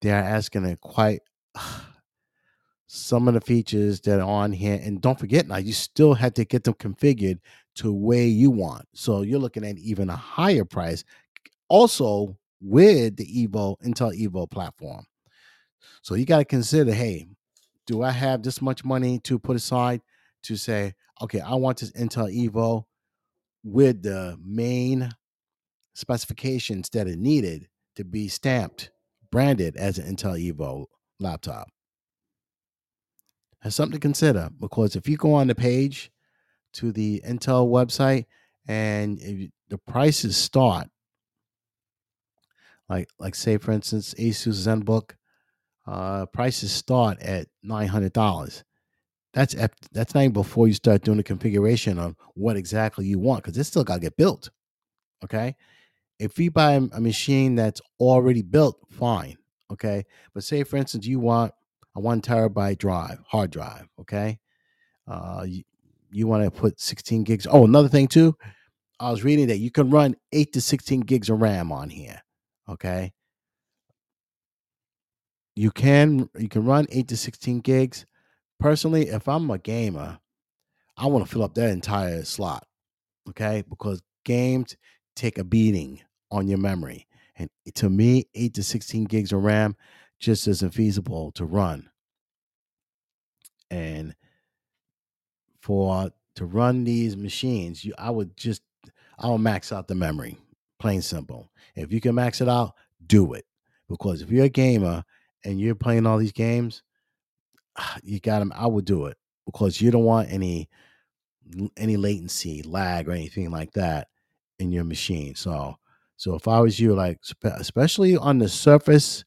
they 0.00 0.10
are 0.10 0.22
asking 0.22 0.76
quite 0.80 1.20
some 2.86 3.28
of 3.28 3.34
the 3.34 3.40
features 3.40 4.00
that 4.02 4.20
are 4.20 4.28
on 4.28 4.52
here. 4.52 4.80
And 4.82 5.00
don't 5.00 5.18
forget 5.18 5.46
now, 5.46 5.58
you 5.58 5.72
still 5.72 6.14
had 6.14 6.34
to 6.36 6.44
get 6.44 6.64
them 6.64 6.74
configured 6.74 7.38
to 7.76 7.92
where 7.92 8.24
you 8.24 8.50
want. 8.50 8.86
So 8.94 9.22
you're 9.22 9.38
looking 9.38 9.64
at 9.64 9.78
even 9.78 10.08
a 10.08 10.16
higher 10.16 10.64
price. 10.64 11.04
Also 11.68 12.36
with 12.60 13.16
the 13.16 13.26
Evo 13.26 13.76
Intel 13.84 14.18
Evo 14.18 14.50
platform. 14.50 15.04
So 16.02 16.14
you 16.14 16.24
got 16.24 16.38
to 16.38 16.44
consider, 16.44 16.92
hey, 16.92 17.28
do 17.90 18.02
I 18.04 18.12
have 18.12 18.44
this 18.44 18.62
much 18.62 18.84
money 18.84 19.18
to 19.24 19.36
put 19.36 19.56
aside 19.56 20.00
to 20.44 20.54
say, 20.54 20.94
okay, 21.20 21.40
I 21.40 21.54
want 21.56 21.78
this 21.78 21.90
Intel 21.90 22.32
Evo 22.32 22.84
with 23.64 24.04
the 24.04 24.38
main 24.40 25.10
specifications 25.94 26.88
that 26.90 27.08
are 27.08 27.16
needed 27.16 27.66
to 27.96 28.04
be 28.04 28.28
stamped, 28.28 28.92
branded 29.32 29.76
as 29.76 29.98
an 29.98 30.14
Intel 30.14 30.40
Evo 30.40 30.84
laptop? 31.18 31.68
That's 33.60 33.74
something 33.74 33.98
to 33.98 34.00
consider 34.00 34.50
because 34.60 34.94
if 34.94 35.08
you 35.08 35.16
go 35.16 35.34
on 35.34 35.48
the 35.48 35.56
page 35.56 36.12
to 36.74 36.92
the 36.92 37.20
Intel 37.26 37.68
website 37.68 38.26
and 38.68 39.18
the 39.68 39.78
prices 39.78 40.36
start, 40.36 40.86
like 42.88 43.08
like 43.18 43.34
say 43.34 43.58
for 43.58 43.72
instance, 43.72 44.14
Asus 44.14 44.64
ZenBook 44.64 45.14
uh, 45.90 46.26
prices 46.26 46.70
start 46.70 47.20
at 47.20 47.48
nine 47.62 47.88
hundred 47.88 48.12
dollars. 48.12 48.62
That's 49.34 49.54
that's 49.92 50.14
not 50.14 50.20
even 50.22 50.32
before 50.32 50.68
you 50.68 50.74
start 50.74 51.02
doing 51.02 51.16
the 51.16 51.24
configuration 51.24 51.98
on 51.98 52.16
what 52.34 52.56
exactly 52.56 53.06
you 53.06 53.18
want 53.18 53.42
because 53.42 53.58
it's 53.58 53.68
still 53.68 53.84
got 53.84 53.94
to 53.94 54.00
get 54.00 54.16
built. 54.16 54.50
Okay, 55.24 55.56
if 56.18 56.38
you 56.38 56.50
buy 56.50 56.74
a 56.74 57.00
machine 57.00 57.56
that's 57.56 57.80
already 57.98 58.42
built, 58.42 58.78
fine. 58.88 59.36
Okay, 59.72 60.04
but 60.32 60.44
say 60.44 60.62
for 60.62 60.76
instance 60.76 61.06
you 61.06 61.18
want 61.18 61.52
a 61.96 62.00
one 62.00 62.20
terabyte 62.20 62.78
drive, 62.78 63.18
hard 63.26 63.50
drive. 63.50 63.88
Okay, 64.00 64.38
uh, 65.08 65.44
you, 65.46 65.64
you 66.12 66.26
want 66.28 66.44
to 66.44 66.50
put 66.50 66.80
sixteen 66.80 67.24
gigs. 67.24 67.46
Oh, 67.50 67.64
another 67.64 67.88
thing 67.88 68.06
too, 68.06 68.36
I 69.00 69.10
was 69.10 69.24
reading 69.24 69.48
that 69.48 69.58
you 69.58 69.70
can 69.72 69.90
run 69.90 70.14
eight 70.32 70.52
to 70.52 70.60
sixteen 70.60 71.00
gigs 71.00 71.30
of 71.30 71.40
RAM 71.40 71.72
on 71.72 71.90
here. 71.90 72.22
Okay, 72.68 73.12
you 75.60 75.70
can 75.70 76.30
you 76.38 76.48
can 76.48 76.64
run 76.64 76.86
8 76.90 77.06
to 77.08 77.16
16 77.18 77.60
gigs. 77.60 78.06
Personally 78.58 79.08
if 79.08 79.28
i'm 79.28 79.50
a 79.50 79.58
gamer 79.58 80.18
i 80.96 81.06
want 81.06 81.24
to 81.24 81.30
fill 81.30 81.42
up 81.42 81.54
that 81.54 81.70
entire 81.70 82.24
slot 82.24 82.66
okay? 83.28 83.62
Because 83.68 84.02
games 84.24 84.76
take 85.16 85.38
a 85.38 85.44
beating 85.44 86.00
on 86.30 86.48
your 86.48 86.58
memory. 86.58 87.06
And 87.36 87.50
to 87.74 87.90
me 87.90 88.26
8 88.34 88.54
to 88.54 88.62
16 88.62 89.04
gigs 89.04 89.32
of 89.32 89.42
ram 89.42 89.76
just 90.18 90.48
isn't 90.48 90.72
feasible 90.72 91.32
to 91.32 91.44
run. 91.44 91.90
And 93.70 94.14
for 95.60 96.10
to 96.36 96.44
run 96.46 96.84
these 96.84 97.18
machines 97.18 97.84
you 97.84 97.92
i 97.98 98.08
would 98.08 98.34
just 98.34 98.62
i 99.18 99.26
will 99.26 99.36
max 99.36 99.72
out 99.72 99.88
the 99.88 99.94
memory 99.94 100.38
plain 100.78 101.02
simple. 101.02 101.50
If 101.76 101.92
you 101.92 102.00
can 102.00 102.14
max 102.14 102.40
it 102.40 102.48
out 102.48 102.72
do 103.06 103.34
it. 103.34 103.44
Because 103.88 104.22
if 104.22 104.30
you're 104.30 104.46
a 104.46 104.48
gamer 104.48 105.04
and 105.44 105.60
you're 105.60 105.74
playing 105.74 106.06
all 106.06 106.18
these 106.18 106.32
games, 106.32 106.82
you 108.02 108.20
got 108.20 108.40
them. 108.40 108.52
I 108.54 108.66
would 108.66 108.84
do 108.84 109.06
it 109.06 109.16
because 109.46 109.80
you 109.80 109.90
don't 109.90 110.04
want 110.04 110.30
any 110.30 110.68
any 111.76 111.96
latency, 111.96 112.62
lag, 112.62 113.08
or 113.08 113.12
anything 113.12 113.50
like 113.50 113.72
that 113.72 114.08
in 114.58 114.70
your 114.70 114.84
machine. 114.84 115.34
So, 115.34 115.76
so 116.16 116.34
if 116.34 116.46
I 116.46 116.60
was 116.60 116.78
you, 116.78 116.94
like 116.94 117.18
especially 117.44 118.16
on 118.16 118.38
the 118.38 118.48
Surface 118.48 119.24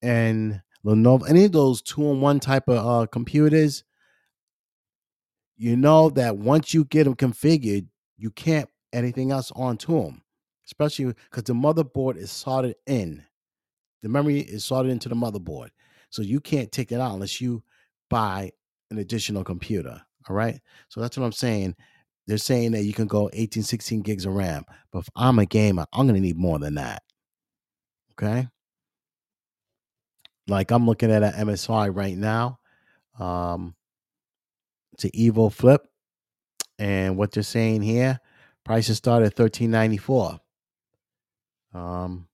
and 0.00 0.62
Lenovo, 0.84 1.28
any 1.28 1.44
of 1.44 1.52
those 1.52 1.82
two-in-one 1.82 2.40
type 2.40 2.68
of 2.68 2.86
uh, 2.86 3.06
computers, 3.06 3.84
you 5.56 5.76
know 5.76 6.10
that 6.10 6.36
once 6.36 6.72
you 6.72 6.84
get 6.84 7.04
them 7.04 7.14
configured, 7.14 7.86
you 8.16 8.30
can't 8.30 8.68
anything 8.92 9.32
else 9.32 9.52
onto 9.54 10.00
them, 10.02 10.22
especially 10.66 11.06
because 11.06 11.44
the 11.44 11.52
motherboard 11.52 12.16
is 12.16 12.30
soldered 12.30 12.76
in. 12.86 13.24
The 14.04 14.10
memory 14.10 14.40
is 14.40 14.66
soldered 14.66 14.92
into 14.92 15.08
the 15.08 15.14
motherboard. 15.14 15.70
So 16.10 16.20
you 16.20 16.38
can't 16.38 16.70
take 16.70 16.92
it 16.92 17.00
out 17.00 17.14
unless 17.14 17.40
you 17.40 17.62
buy 18.10 18.50
an 18.90 18.98
additional 18.98 19.42
computer. 19.44 19.98
All 20.28 20.36
right. 20.36 20.60
So 20.90 21.00
that's 21.00 21.16
what 21.16 21.24
I'm 21.24 21.32
saying. 21.32 21.74
They're 22.26 22.36
saying 22.36 22.72
that 22.72 22.84
you 22.84 22.92
can 22.92 23.06
go 23.06 23.30
18, 23.32 23.62
16 23.62 24.02
gigs 24.02 24.26
of 24.26 24.34
RAM. 24.34 24.64
But 24.92 25.00
if 25.00 25.08
I'm 25.16 25.38
a 25.38 25.46
gamer, 25.46 25.86
I'm 25.90 26.06
going 26.06 26.16
to 26.16 26.20
need 26.20 26.36
more 26.36 26.58
than 26.58 26.74
that. 26.74 27.02
Okay. 28.12 28.46
Like 30.48 30.70
I'm 30.70 30.84
looking 30.84 31.10
at 31.10 31.22
an 31.22 31.46
MSI 31.46 31.94
right 31.96 32.16
now. 32.16 32.58
Um, 33.18 33.74
it's 34.92 35.04
an 35.04 35.12
Evo 35.12 35.50
Flip. 35.50 35.80
And 36.78 37.16
what 37.16 37.32
they're 37.32 37.42
saying 37.42 37.80
here, 37.80 38.20
prices 38.64 38.98
start 38.98 39.22
at 39.22 39.38
1394. 39.38 40.40
Um, 41.72 42.28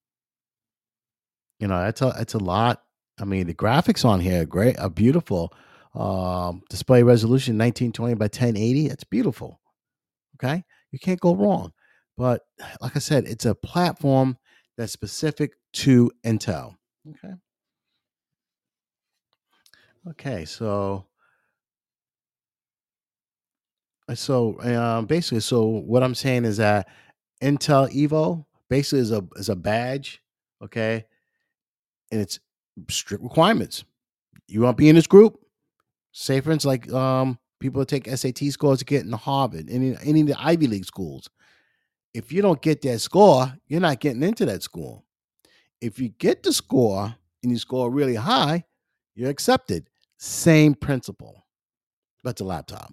you 1.61 1.69
know, 1.69 1.81
that's 1.81 2.03
a 2.03 2.13
that's 2.17 2.35
a 2.35 2.39
lot. 2.39 2.83
I 3.21 3.25
mean, 3.25 3.47
the 3.47 3.55
graphics 3.55 4.05
on 4.05 4.21
here 4.21 4.43
are 4.43 4.47
great, 4.47 4.79
are 4.79 4.91
beautiful. 4.91 5.53
Um, 5.95 6.63
display 6.71 7.03
resolution 7.03 7.59
1920 7.59 8.15
by 8.15 8.25
1080. 8.25 8.87
It's 8.87 9.05
beautiful. 9.05 9.61
Okay, 10.37 10.65
you 10.91 10.99
can't 10.99 11.21
go 11.21 11.35
wrong. 11.35 11.73
But 12.17 12.43
like 12.81 12.97
I 12.97 12.99
said, 12.99 13.27
it's 13.27 13.45
a 13.45 13.55
platform 13.55 14.39
that's 14.77 14.93
specific 14.93 15.53
to 15.75 16.11
Intel. 16.25 16.77
Okay. 17.09 17.35
Okay, 20.09 20.45
so 20.47 21.07
so 24.15 24.61
um, 24.63 25.07
basically, 25.07 25.41
so 25.41 25.65
what 25.65 26.03
I'm 26.03 26.15
saying 26.15 26.47
is 26.47 26.57
that 26.57 26.89
Intel 27.43 27.93
Evo 27.93 28.47
basically 28.69 29.01
is 29.01 29.13
a 29.13 29.27
is 29.37 29.51
a 29.51 29.57
badge. 29.57 30.23
Okay, 30.63 31.05
and 32.11 32.21
it's 32.21 32.39
strict 32.89 33.23
requirements. 33.23 33.85
You 34.49 34.63
want 34.63 34.77
to 34.77 34.81
be 34.83 34.89
in 34.89 34.97
this 34.97 35.07
group? 35.07 35.41
Say, 36.13 36.41
for 36.41 36.51
instance, 36.51 36.67
like 36.67 36.93
um, 36.93 37.39
people 37.61 37.81
that 37.81 37.89
take 37.89 38.09
SAT 38.09 38.39
scores 38.51 38.81
to 38.81 38.85
get 38.85 39.05
into 39.05 39.17
Harvard, 39.17 39.69
any 39.71 39.97
any 40.03 40.23
of 40.23 40.27
the 40.27 40.41
Ivy 40.41 40.67
League 40.67 40.85
schools. 40.85 41.29
If 42.13 42.33
you 42.33 42.43
don't 42.43 42.61
get 42.61 42.83
that 42.83 42.99
score, 43.01 43.53
you're 43.69 43.81
not 43.81 44.01
getting 44.01 44.23
into 44.25 44.45
that 44.47 44.63
school. 44.65 45.05
If 45.81 46.01
you 46.01 46.09
get 46.09 46.43
the 46.43 46.53
score 46.53 47.15
and 47.43 47.53
you 47.53 47.59
score 47.59 47.91
really 47.91 48.17
high, 48.17 48.65
you're 49.15 49.31
accepted. 49.31 49.89
Same 50.19 50.75
principle, 50.75 51.47
but 52.25 52.37
the 52.37 52.45
laptop. 52.45 52.93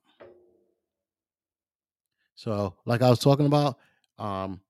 So, 2.35 2.75
like 2.85 3.01
I 3.01 3.09
was 3.09 3.19
talking 3.19 3.47
about, 3.47 3.77
um, 4.19 4.61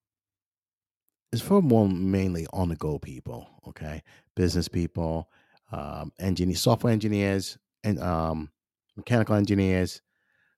it's 1.33 1.41
for 1.41 1.61
more 1.61 1.87
mainly 1.89 2.47
on 2.53 2.69
the 2.69 2.77
go 2.77 2.97
people, 2.97 3.47
okay? 3.67 4.01
Business 4.37 4.67
people, 4.67 5.27
um, 5.71 6.13
engineers, 6.19 6.61
software 6.61 6.93
engineers, 6.93 7.57
and 7.83 7.99
um, 8.01 8.51
mechanical 8.95 9.35
engineers 9.35 10.01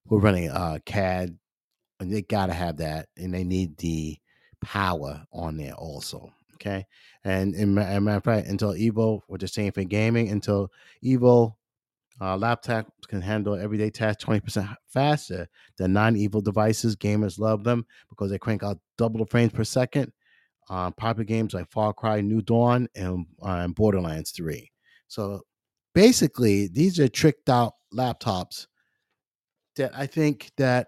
who 0.08 0.18
are 0.18 0.22
running 0.22 0.50
uh, 0.50 0.80
CAD, 0.86 1.38
and 2.00 2.13
they 2.13 2.22
got 2.22 2.48
to 2.48 2.54
have 2.54 2.78
that, 2.78 3.08
and 3.18 3.34
they 3.34 3.44
need 3.44 3.78
the 3.78 4.18
power 4.62 5.26
on 5.32 5.58
there 5.58 5.74
also, 5.74 6.30
okay? 6.56 6.86
And 7.24 7.56
in 7.56 7.78
a 7.78 8.00
matter 8.02 8.18
of 8.18 8.24
fact, 8.24 8.48
Intel 8.48 8.78
Evo, 8.78 9.22
we're 9.28 9.38
just 9.38 9.54
saying 9.54 9.72
for 9.72 9.84
gaming, 9.84 10.28
Intel 10.28 10.68
Evo 11.04 11.54
uh, 12.22 12.38
laptops 12.38 12.86
can 13.08 13.22
handle 13.22 13.56
everyday 13.56 13.89
tasks 13.89 14.24
20% 14.26 14.76
faster 14.88 15.48
than 15.78 15.94
non-Evo 15.94 16.44
devices. 16.44 16.96
Gamers 16.96 17.39
love 17.39 17.63
them 17.63 17.86
because 18.10 18.30
they 18.30 18.38
crank 18.38 18.62
out 18.62 18.80
double 18.98 19.20
the 19.20 19.26
frames 19.26 19.54
per 19.54 19.63
second. 19.63 20.12
Uh, 20.69 20.91
popular 20.91 21.25
games 21.25 21.53
like 21.53 21.69
Far 21.71 21.93
Cry, 21.93 22.21
New 22.21 22.41
Dawn, 22.41 22.88
and, 22.95 23.25
uh, 23.41 23.62
and 23.63 23.73
Borderlands 23.73 24.32
3. 24.32 24.69
So 25.08 25.41
basically, 25.95 26.67
these 26.67 26.99
are 26.99 27.08
tricked 27.08 27.49
out 27.49 27.73
laptops 27.93 28.67
that 29.75 29.91
I 29.95 30.05
think 30.05 30.51
that 30.58 30.88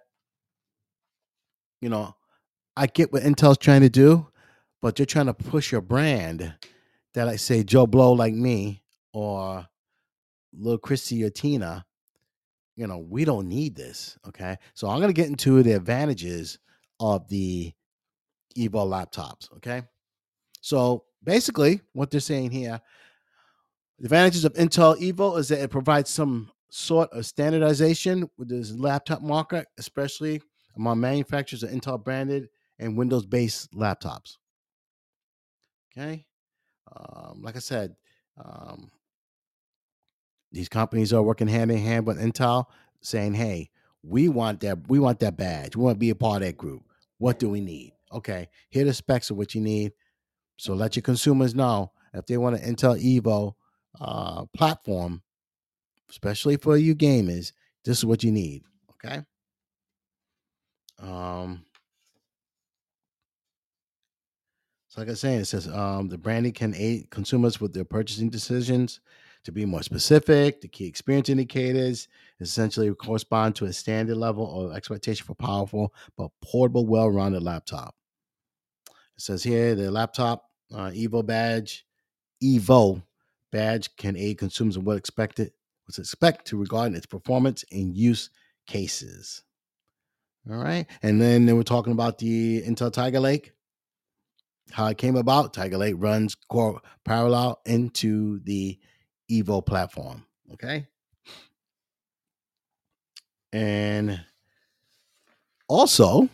you 1.82 1.90
know 1.90 2.14
I 2.78 2.88
get 2.88 3.12
what 3.12 3.24
Intel's 3.24 3.58
trying 3.58 3.82
to 3.82 3.90
do, 3.90 4.28
but 4.82 4.96
they're 4.96 5.06
trying 5.06 5.26
to 5.28 5.34
push 5.34 5.72
your 5.72 5.82
brand 5.82 6.54
that 7.14 7.28
I 7.28 7.36
say 7.36 7.64
Joe 7.64 7.88
Blow 7.88 8.14
like 8.14 8.34
me 8.34 8.84
or 9.14 9.66
little 10.54 10.78
Christy 10.78 11.24
or 11.24 11.30
Tina. 11.30 11.86
You 12.76 12.88
know, 12.88 13.00
we 13.00 13.26
don't 13.26 13.48
need 13.48 13.76
this. 13.76 14.18
Okay. 14.28 14.58
So 14.74 14.90
I'm 14.90 15.00
gonna 15.02 15.14
get 15.14 15.28
into 15.28 15.62
the 15.64 15.74
advantages 15.74 16.60
of 17.00 17.28
the 17.28 17.74
Evo 18.56 18.86
laptops. 18.88 19.52
Okay. 19.58 19.84
So 20.62 21.06
basically, 21.24 21.82
what 21.94 22.12
they're 22.12 22.20
saying 22.20 22.52
here, 22.52 22.80
the 24.00 24.06
advantages 24.06 24.46
of 24.46 24.54
Intel 24.54 25.00
Evo 25.00 25.38
is 25.38 25.48
that 25.50 25.60
it 25.60 25.70
provides 25.72 26.10
some 26.10 26.52
sort 26.70 27.12
of 27.12 27.26
standardization 27.26 28.30
with 28.38 28.50
this 28.50 28.72
laptop 28.72 29.22
market, 29.22 29.68
especially 29.78 30.42
among 30.76 31.00
manufacturers 31.00 31.64
of 31.64 31.70
Intel 31.70 32.02
branded 32.02 32.50
and 32.80 32.98
Windows 32.98 33.26
based 33.26 33.72
laptops. 33.74 34.38
Okay. 35.92 36.26
Um, 36.96 37.42
like 37.42 37.56
I 37.56 37.60
said, 37.60 37.96
um, 38.44 38.90
these 40.52 40.70
companies 40.70 41.14
are 41.14 41.22
working 41.22 41.48
hand 41.48 41.72
in 41.72 41.78
hand 41.78 42.06
with 42.06 42.20
Intel, 42.20 42.66
saying, 43.02 43.34
"Hey, 43.34 43.70
we 44.04 44.30
want 44.30 44.62
that. 44.62 44.90
We 44.90 45.00
want 45.00 45.20
that 45.20 45.38
badge. 45.38 45.76
We 45.76 45.84
want 45.84 45.96
to 45.96 46.00
be 46.00 46.10
a 46.10 46.16
part 46.16 46.42
of 46.42 46.48
that 46.48 46.58
group. 46.58 46.84
What 47.18 47.40
do 47.40 47.50
we 47.50 47.62
need? 47.62 47.94
Okay, 48.12 48.50
here 48.70 48.84
are 48.84 48.86
the 48.86 48.94
specs 48.94 49.30
of 49.30 49.38
what 49.38 49.56
you 49.56 49.62
need. 49.62 49.94
So 50.58 50.74
let 50.74 50.96
your 50.96 51.04
consumers 51.04 51.56
know 51.56 51.92
if 52.14 52.26
they 52.26 52.38
want 52.38 52.58
an 52.58 52.76
Intel 52.76 53.02
Evo 53.02 53.54
uh, 54.00 54.46
platform, 54.54 55.22
especially 56.10 56.58
for 56.58 56.78
you 56.78 56.96
gamers, 56.96 57.54
this 57.84 57.98
is 57.98 58.06
what 58.06 58.24
you 58.24 58.32
need. 58.32 58.64
Okay. 58.92 59.24
Um, 61.00 61.66
so 64.88 65.02
like 65.02 65.08
I 65.08 65.12
was 65.12 65.22
saying, 65.22 65.40
it 65.40 65.46
says 65.46 65.68
um, 65.68 66.10
the 66.10 66.18
branding 66.18 66.52
can 66.52 66.76
aid 66.76 67.10
consumers 67.10 67.60
with 67.60 67.74
their 67.74 67.86
purchasing 67.86 68.30
decisions 68.30 69.00
to 69.44 69.52
be 69.52 69.66
more 69.66 69.82
specific. 69.82 70.62
The 70.62 70.68
key 70.68 70.86
experience 70.86 71.30
indicators 71.30 72.08
essentially 72.40 72.94
correspond 72.94 73.56
to 73.56 73.66
a 73.66 73.74
standard 73.74 74.18
level 74.18 74.66
of 74.66 74.76
expectation 74.76 75.26
for 75.26 75.34
powerful 75.34 75.94
but 76.18 76.30
portable, 76.42 76.86
well-rounded 76.86 77.42
laptop. 77.42 77.96
It 79.22 79.26
says 79.26 79.44
here 79.44 79.76
the 79.76 79.92
laptop 79.92 80.50
uh, 80.74 80.90
Evo 80.90 81.24
badge, 81.24 81.86
Evo 82.44 83.04
badge 83.52 83.96
can 83.96 84.18
aid 84.18 84.40
consumers 84.40 84.78
in 84.78 84.84
what 84.84 84.98
expected 84.98 85.52
what's 85.86 86.00
expect 86.00 86.48
to 86.48 86.58
regarding 86.58 86.96
its 86.96 87.06
performance 87.06 87.64
and 87.72 87.96
use 87.96 88.32
cases. 88.66 89.44
All 90.50 90.58
right, 90.58 90.88
and 91.04 91.22
then 91.22 91.46
they 91.46 91.54
were 91.54 91.64
talking 91.64 91.94
about 91.94 92.18
the 92.18 92.64
Intel 92.64 92.92
Tiger 92.92 93.20
Lake, 93.20 93.52
how 94.72 94.88
it 94.88 94.98
came 94.98 95.16
about. 95.16 95.54
Tiger 95.54 95.78
Lake 95.78 95.94
runs 96.00 96.34
core 96.34 96.82
parallel 97.06 97.62
into 97.68 98.40
the 98.40 98.80
Evo 99.30 99.64
platform. 99.64 100.26
Okay, 100.54 100.88
and 103.54 104.20
also, 105.68 106.28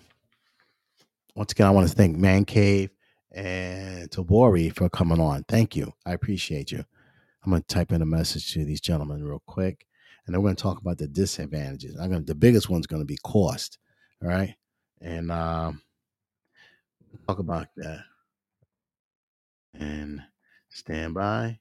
once 1.38 1.52
again, 1.52 1.68
I 1.68 1.72
want 1.72 1.88
to 1.88 1.94
thank 1.94 2.18
Man 2.18 2.46
Cave 2.46 2.90
and 3.32 4.10
Tabori 4.10 4.76
for 4.76 4.90
coming 4.90 5.22
on. 5.22 5.44
Thank 5.48 5.76
you. 5.76 5.94
I 6.04 6.14
appreciate 6.14 6.72
you. 6.72 6.84
I'm 7.46 7.52
going 7.52 7.62
to 7.62 7.68
type 7.68 7.92
in 7.92 8.02
a 8.02 8.08
message 8.08 8.52
to 8.54 8.66
these 8.66 8.82
gentlemen 8.82 9.24
real 9.24 9.44
quick, 9.46 9.86
and 10.26 10.34
then 10.34 10.42
we're 10.42 10.48
going 10.48 10.56
to 10.56 10.64
talk 10.64 10.82
about 10.82 10.98
the 10.98 11.08
disadvantages. 11.08 11.96
I'm 11.96 12.10
going 12.10 12.22
to, 12.22 12.26
the 12.26 12.34
biggest 12.34 12.72
one's 12.72 12.88
going 12.88 13.04
to 13.04 13.06
be 13.06 13.20
cost. 13.24 13.78
All 14.24 14.30
right, 14.30 14.56
and 15.00 15.32
um, 15.32 15.84
talk 17.28 17.38
about 17.38 17.68
that. 17.78 18.00
And 19.76 20.24
stand 20.70 21.14
by. 21.14 21.60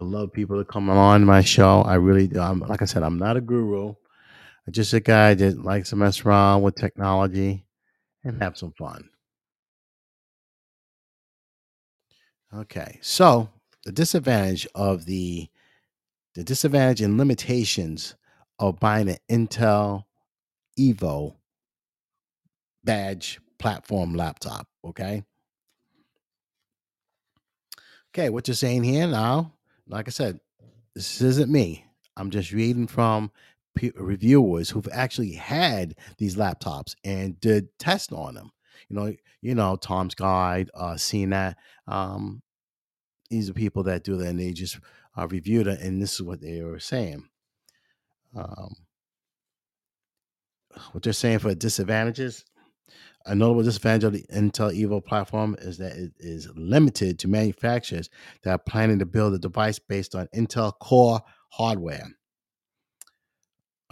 I 0.00 0.04
love 0.04 0.32
people 0.32 0.56
to 0.56 0.64
come 0.64 0.88
on 0.88 1.26
my 1.26 1.42
show. 1.42 1.82
I 1.82 1.96
really 1.96 2.26
do. 2.26 2.40
I'm, 2.40 2.60
like 2.60 2.80
I 2.80 2.86
said, 2.86 3.02
I'm 3.02 3.18
not 3.18 3.36
a 3.36 3.42
guru. 3.42 3.88
I'm 4.66 4.72
just 4.72 4.94
a 4.94 5.00
guy 5.00 5.34
that 5.34 5.62
likes 5.62 5.90
to 5.90 5.96
mess 5.96 6.24
around 6.24 6.62
with 6.62 6.74
technology 6.74 7.66
and 8.24 8.34
mm-hmm. 8.34 8.42
have 8.42 8.56
some 8.56 8.72
fun. 8.72 9.08
Okay, 12.54 12.98
so 13.00 13.48
the 13.84 13.92
disadvantage 13.92 14.66
of 14.74 15.06
the 15.06 15.48
the 16.34 16.44
disadvantage 16.44 17.00
and 17.00 17.18
limitations 17.18 18.14
of 18.58 18.80
buying 18.80 19.08
an 19.08 19.16
Intel 19.30 20.04
Evo 20.78 21.34
badge 22.84 23.40
platform 23.58 24.14
laptop. 24.14 24.66
Okay. 24.84 25.24
Okay, 28.14 28.28
what 28.28 28.48
you're 28.48 28.54
saying 28.54 28.82
here 28.82 29.06
now, 29.06 29.52
like 29.86 30.08
I 30.08 30.10
said, 30.10 30.40
this 30.94 31.20
isn't 31.20 31.50
me. 31.50 31.86
I'm 32.16 32.30
just 32.30 32.52
reading 32.52 32.86
from 32.86 33.30
reviewers 33.96 34.70
who've 34.70 34.88
actually 34.92 35.32
had 35.32 35.94
these 36.18 36.36
laptops 36.36 36.94
and 37.04 37.40
did 37.40 37.68
tests 37.78 38.12
on 38.12 38.34
them. 38.34 38.50
You 38.88 38.96
know, 38.96 39.14
you 39.40 39.54
know, 39.54 39.76
Tom's 39.76 40.14
Guide, 40.14 40.70
uh, 40.74 40.94
CNET. 40.94 41.54
Um, 41.86 42.42
these 43.30 43.48
are 43.48 43.54
people 43.54 43.82
that 43.84 44.04
do 44.04 44.16
that, 44.16 44.28
and 44.28 44.38
they 44.38 44.52
just 44.52 44.78
uh, 45.16 45.26
reviewed 45.26 45.66
it, 45.66 45.80
and 45.80 46.02
this 46.02 46.14
is 46.14 46.22
what 46.22 46.40
they 46.40 46.62
were 46.62 46.80
saying. 46.80 47.28
Um, 48.36 48.74
what 50.92 51.02
they're 51.02 51.12
saying 51.12 51.40
for 51.40 51.54
disadvantages. 51.54 52.44
A 53.24 53.34
notable 53.34 53.62
disadvantage 53.62 54.04
of 54.04 54.12
the 54.12 54.26
Intel 54.34 54.76
Evo 54.76 55.04
platform 55.04 55.54
is 55.60 55.78
that 55.78 55.92
it 55.92 56.12
is 56.18 56.48
limited 56.56 57.20
to 57.20 57.28
manufacturers 57.28 58.10
that 58.42 58.50
are 58.50 58.58
planning 58.58 58.98
to 58.98 59.06
build 59.06 59.32
a 59.34 59.38
device 59.38 59.78
based 59.78 60.14
on 60.16 60.28
Intel 60.34 60.72
Core 60.80 61.20
hardware. 61.50 62.08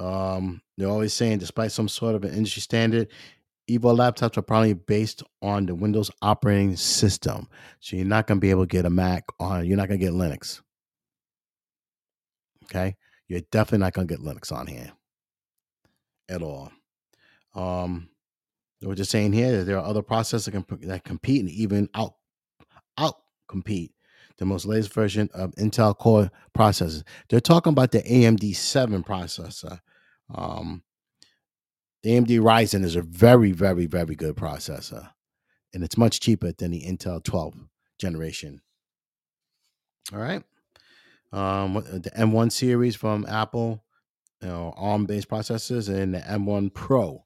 Um, 0.00 0.62
they're 0.76 0.88
always 0.88 1.12
saying, 1.12 1.38
despite 1.38 1.72
some 1.72 1.88
sort 1.88 2.14
of 2.14 2.24
an 2.24 2.32
industry 2.32 2.62
standard, 2.62 3.08
Evo 3.68 3.94
laptops 3.96 4.36
are 4.36 4.42
probably 4.42 4.72
based 4.72 5.22
on 5.42 5.66
the 5.66 5.74
Windows 5.74 6.10
operating 6.22 6.74
system. 6.74 7.48
So 7.80 7.96
you're 7.96 8.06
not 8.06 8.26
going 8.26 8.38
to 8.38 8.40
be 8.40 8.50
able 8.50 8.62
to 8.62 8.68
get 8.68 8.86
a 8.86 8.90
Mac 8.90 9.24
on, 9.38 9.66
you're 9.66 9.76
not 9.76 9.88
going 9.88 10.00
to 10.00 10.06
get 10.06 10.14
Linux. 10.14 10.62
Okay. 12.64 12.96
You're 13.28 13.42
definitely 13.52 13.84
not 13.84 13.92
going 13.92 14.08
to 14.08 14.14
get 14.16 14.24
Linux 14.24 14.50
on 14.50 14.66
here 14.66 14.90
at 16.28 16.42
all. 16.42 16.72
Um, 17.54 18.08
we're 18.82 18.94
just 18.94 19.10
saying 19.10 19.32
here 19.34 19.58
that 19.58 19.64
there 19.64 19.78
are 19.78 19.84
other 19.84 20.02
processors 20.02 20.50
that, 20.50 20.88
that 20.88 21.04
compete 21.04 21.40
and 21.40 21.50
even 21.50 21.88
out 21.94 22.14
out 22.96 23.16
compete 23.48 23.92
the 24.38 24.46
most 24.46 24.64
latest 24.64 24.92
version 24.92 25.28
of 25.34 25.54
Intel 25.56 25.96
Core 25.96 26.30
processors. 26.56 27.04
They're 27.28 27.40
talking 27.40 27.72
about 27.72 27.92
the 27.92 28.02
AMD 28.02 28.56
7 28.56 29.04
processor. 29.04 29.80
Um, 30.34 30.82
the 32.02 32.10
AMD 32.10 32.40
Ryzen 32.40 32.84
is 32.84 32.96
a 32.96 33.02
very, 33.02 33.52
very, 33.52 33.86
very 33.86 34.14
good 34.14 34.36
processor, 34.36 35.10
and 35.74 35.84
it's 35.84 35.98
much 35.98 36.20
cheaper 36.20 36.52
than 36.52 36.70
the 36.70 36.82
Intel 36.82 37.22
12 37.22 37.54
generation. 37.98 38.62
All 40.12 40.18
right. 40.18 40.42
Um, 41.32 41.74
the 41.74 42.10
M1 42.16 42.50
series 42.50 42.96
from 42.96 43.24
Apple 43.28 43.84
you 44.42 44.48
know, 44.48 44.72
ARM-based 44.76 45.28
processors, 45.28 45.88
and 45.88 46.14
the 46.14 46.20
M1 46.20 46.72
Pro, 46.72 47.24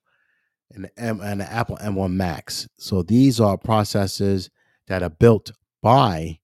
and 0.72 0.84
the 0.84 0.98
M 0.98 1.20
and 1.20 1.40
the 1.40 1.50
Apple 1.50 1.76
M1 1.76 2.12
Max. 2.12 2.68
So 2.78 3.02
these 3.02 3.40
are 3.40 3.56
processors 3.56 4.50
that 4.88 5.02
are 5.02 5.10
built 5.10 5.52
by 5.82 6.40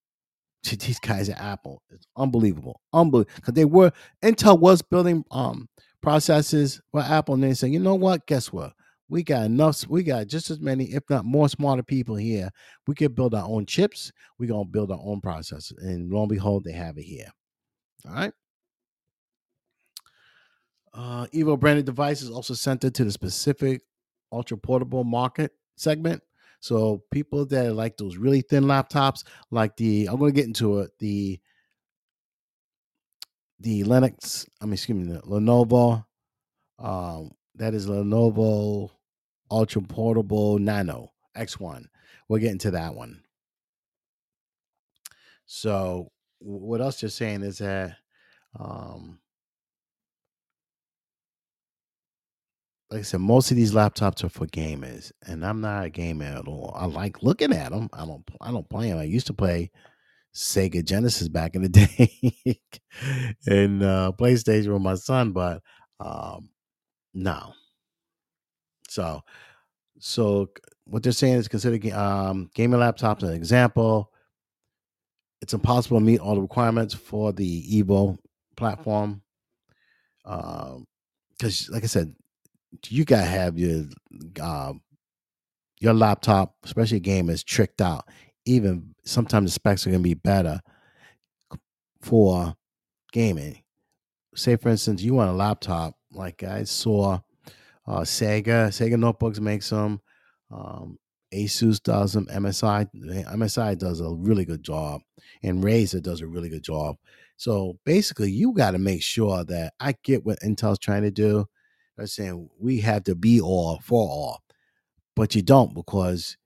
these 0.64 1.01
guys 1.01 1.29
at 1.29 1.40
Apple. 1.40 1.83
It's 1.90 2.07
unbelievable, 2.16 2.81
unbelievable. 2.92 3.33
Because 3.37 3.55
they 3.55 3.64
were 3.64 3.92
Intel 4.23 4.59
was 4.59 4.83
building 4.83 5.25
um 5.31 5.68
processes 6.03 6.81
for 6.91 7.01
Apple, 7.01 7.35
and 7.35 7.43
they 7.43 7.55
said, 7.55 7.71
you 7.71 7.81
know 7.81 7.95
what? 7.95 8.27
Guess 8.27 8.53
what? 8.53 8.73
We 9.09 9.25
got 9.25 9.47
enough. 9.47 9.87
We 9.89 10.05
got 10.05 10.29
just 10.29 10.51
as 10.51 10.61
many, 10.61 10.85
if 10.85 11.03
not 11.11 11.25
more, 11.25 11.49
smarter 11.49 11.83
people 11.83 12.15
here. 12.15 12.51
We 12.87 12.95
could 12.95 13.15
build 13.15 13.35
our 13.35 13.45
own 13.45 13.67
chips. 13.67 14.13
We're 14.39 14.49
gonna 14.49 14.65
build 14.65 14.93
our 14.93 15.01
own 15.03 15.21
processors, 15.21 15.73
and 15.79 16.11
lo 16.11 16.21
and 16.21 16.29
behold, 16.29 16.65
they 16.65 16.73
have 16.73 16.97
it 16.97 17.03
here. 17.03 17.29
All 18.07 18.15
right. 18.15 18.33
Uh, 20.93 21.27
Evo 21.27 21.59
branded 21.59 21.87
devices 21.87 22.31
also 22.31 22.55
centered 22.55 22.95
to 22.95 23.05
the 23.05 23.13
specific 23.13 23.83
ultra 24.33 24.57
portable 24.57 25.05
market 25.05 25.53
segment. 25.77 26.23
So 26.61 27.03
people 27.11 27.47
that 27.47 27.75
like 27.75 27.97
those 27.97 28.17
really 28.17 28.43
thin 28.43 28.65
laptops, 28.65 29.25
like 29.51 29.77
the 29.77 30.09
I'm 30.11 30.19
to 30.19 30.33
get 30.33 30.47
into 30.47 30.81
it 30.81 30.91
the 30.99 31.41
the 33.61 33.85
Linux, 33.85 34.49
I 34.61 34.64
mean, 34.64 34.73
excuse 34.75 34.96
me, 34.96 35.12
the 35.12 35.20
Lenovo. 35.20 36.05
Um, 36.79 37.33
that 37.57 37.75
is 37.75 37.87
Lenovo 37.87 38.90
Ultra 39.51 39.83
Portable 39.83 40.59
Nano 40.59 41.12
X1. 41.37 41.85
We'll 42.29 42.40
get 42.40 42.53
into 42.53 42.70
that 42.70 42.94
one. 42.94 43.23
So, 45.44 46.11
what 46.38 46.81
else 46.81 47.03
you're 47.03 47.11
saying 47.11 47.42
is 47.42 47.59
that, 47.59 47.96
um, 48.59 49.18
like 52.90 53.01
I 53.01 53.03
said, 53.03 53.20
most 53.20 53.51
of 53.51 53.57
these 53.57 53.73
laptops 53.73 54.25
are 54.25 54.29
for 54.29 54.46
gamers, 54.46 55.12
and 55.27 55.44
I'm 55.44 55.61
not 55.61 55.85
a 55.85 55.90
gamer 55.90 56.25
at 56.25 56.49
all. 56.49 56.73
I 56.75 56.87
like 56.87 57.23
looking 57.23 57.53
at 57.53 57.73
them. 57.73 57.90
I 57.92 58.07
don't. 58.07 58.27
I 58.40 58.51
don't 58.51 58.68
play 58.68 58.88
them. 58.88 58.99
I 58.99 59.05
used 59.05 59.27
to 59.27 59.35
play 59.35 59.70
Sega 60.35 60.85
Genesis 60.85 61.29
back 61.29 61.55
in 61.55 61.62
the 61.62 61.69
day, 62.47 62.61
and 63.47 63.83
uh, 63.83 64.12
PlayStation 64.19 64.73
with 64.73 64.83
my 64.83 64.95
son, 64.95 65.33
but 65.33 65.62
um, 65.99 66.51
no. 67.14 67.53
So, 68.88 69.23
so 69.99 70.51
what 70.85 71.03
they're 71.03 71.12
saying 71.12 71.35
is 71.35 71.49
consider 71.49 71.97
um, 71.97 72.51
gaming 72.55 72.81
laptops 72.81 73.23
an 73.23 73.33
example. 73.33 74.11
It's 75.40 75.55
impossible 75.55 75.99
to 75.99 76.05
meet 76.05 76.21
all 76.21 76.35
the 76.35 76.43
requirements 76.43 76.95
for 76.95 77.33
the 77.33 77.83
Evo 77.83 78.19
platform. 78.57 79.23
Because, 80.25 81.69
um, 81.69 81.73
like 81.75 81.85
I 81.85 81.87
said, 81.87 82.14
you 82.88 83.05
gotta 83.05 83.23
have 83.23 83.59
your 83.59 83.85
um, 84.40 84.83
your 85.81 85.95
laptop, 85.95 86.55
especially 86.64 86.99
a 86.99 87.01
gamers, 87.01 87.45
tricked 87.45 87.81
out. 87.81 88.07
Even 88.51 88.95
sometimes 89.05 89.51
the 89.51 89.55
specs 89.55 89.87
are 89.87 89.91
gonna 89.91 90.03
be 90.03 90.15
better 90.15 90.61
for 92.01 92.57
gaming. 93.13 93.63
Say, 94.35 94.57
for 94.57 94.71
instance, 94.71 95.03
you 95.03 95.15
want 95.15 95.31
a 95.31 95.35
laptop 95.35 95.95
like 96.13 96.43
I 96.43 96.65
saw 96.65 97.21
uh, 97.87 98.05
Sager. 98.05 98.71
Sager 98.73 98.97
notebooks 98.97 99.39
makes 99.39 99.71
them. 99.71 100.01
Um, 100.51 100.99
Asus 101.33 101.81
does 101.81 102.15
them. 102.15 102.27
MSI 102.27 102.89
MSI 102.93 103.79
does 103.79 104.01
a 104.01 104.11
really 104.11 104.45
good 104.45 104.65
job, 104.65 105.01
and 105.45 105.63
Razer 105.63 106.03
does 106.03 106.21
a 106.21 106.27
really 106.27 106.49
good 106.49 106.65
job. 106.65 106.97
So 107.37 107.79
basically, 107.85 108.33
you 108.33 108.53
got 108.53 108.73
to 108.73 108.79
make 108.79 109.03
sure 109.03 109.45
that 109.45 109.75
I 109.79 109.95
get 110.03 110.27
what 110.27 110.41
Intel's 110.41 110.81
trying 110.81 111.03
to 111.03 111.13
do. 111.13 111.47
They're 111.97 112.09
saying 112.09 112.49
we 112.59 112.81
have 112.81 113.05
to 113.05 113.15
be 113.15 113.41
all 113.41 113.79
for 113.85 114.03
all, 114.09 114.43
but 115.15 115.37
you 115.37 115.43
don't 115.43 115.73
because 115.73 116.37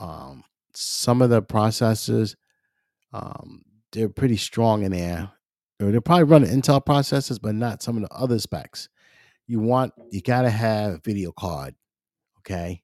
um, 0.00 0.44
some 0.74 1.22
of 1.22 1.30
the 1.30 1.42
processors 1.42 2.34
um, 3.12 3.62
they're 3.92 4.08
pretty 4.08 4.36
strong 4.36 4.82
in 4.82 4.92
there. 4.92 5.30
They're 5.78 6.00
probably 6.00 6.24
running 6.24 6.50
Intel 6.50 6.84
processors, 6.84 7.40
but 7.40 7.54
not 7.54 7.82
some 7.82 7.96
of 7.96 8.02
the 8.02 8.14
other 8.14 8.38
specs. 8.38 8.88
You 9.46 9.58
want 9.58 9.92
you 10.10 10.22
got 10.22 10.42
to 10.42 10.50
have 10.50 10.92
a 10.92 11.00
video 11.04 11.32
card, 11.32 11.74
okay? 12.38 12.82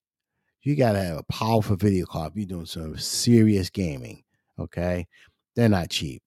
You 0.63 0.75
got 0.75 0.93
to 0.93 1.03
have 1.03 1.19
a 1.19 1.23
powerful 1.25 1.77
video 1.77 2.05
card 2.07 2.33
if 2.33 2.37
you're 2.37 2.47
doing 2.47 2.67
some 2.67 2.99
serious 2.99 3.71
gaming, 3.71 4.25
okay? 4.59 5.07
They're 5.55 5.69
not 5.69 5.91
cheap, 5.91 6.23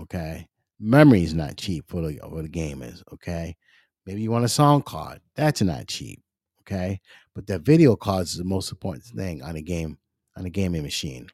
okay? 0.00 0.46
Memory 0.78 1.22
is 1.22 1.34
not 1.34 1.56
cheap 1.56 1.86
for 1.88 2.02
the 2.02 2.18
for 2.18 2.42
the 2.42 2.48
gamers, 2.48 3.02
okay? 3.14 3.56
Maybe 4.04 4.20
you 4.20 4.30
want 4.30 4.44
a 4.44 4.48
sound 4.48 4.84
card. 4.84 5.20
That's 5.34 5.62
not 5.62 5.88
cheap, 5.88 6.22
okay? 6.60 7.00
But 7.34 7.46
the 7.46 7.58
video 7.58 7.96
cards 7.96 8.32
is 8.32 8.38
the 8.38 8.44
most 8.44 8.70
important 8.70 9.04
thing 9.04 9.42
on 9.42 9.56
a 9.56 9.62
game 9.62 9.96
on 10.40 10.46
a 10.46 10.50
gaming 10.50 10.82
machine. 10.82 11.28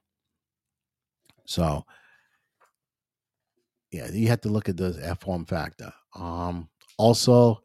So 1.47 1.85
yeah, 3.93 4.11
you 4.11 4.29
have 4.29 4.41
to 4.43 4.49
look 4.49 4.69
at 4.69 4.77
the 4.77 4.99
F 5.01 5.21
form 5.21 5.47
factor. 5.47 5.93
Um, 6.15 6.69
also, 6.99 7.63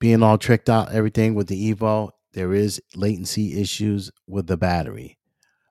being 0.00 0.22
all 0.22 0.38
tricked 0.38 0.70
out, 0.70 0.92
everything 0.92 1.34
with 1.34 1.48
the 1.48 1.74
Evo, 1.74 2.10
there 2.32 2.54
is 2.54 2.80
latency 2.96 3.60
issues 3.60 4.10
with 4.26 4.46
the 4.46 4.56
battery. 4.56 5.18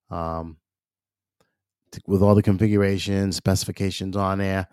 Um, 0.09 0.57
with 2.07 2.21
all 2.21 2.35
the 2.35 2.43
configurations, 2.43 3.35
specifications 3.35 4.15
on 4.15 4.37
there, 4.37 4.67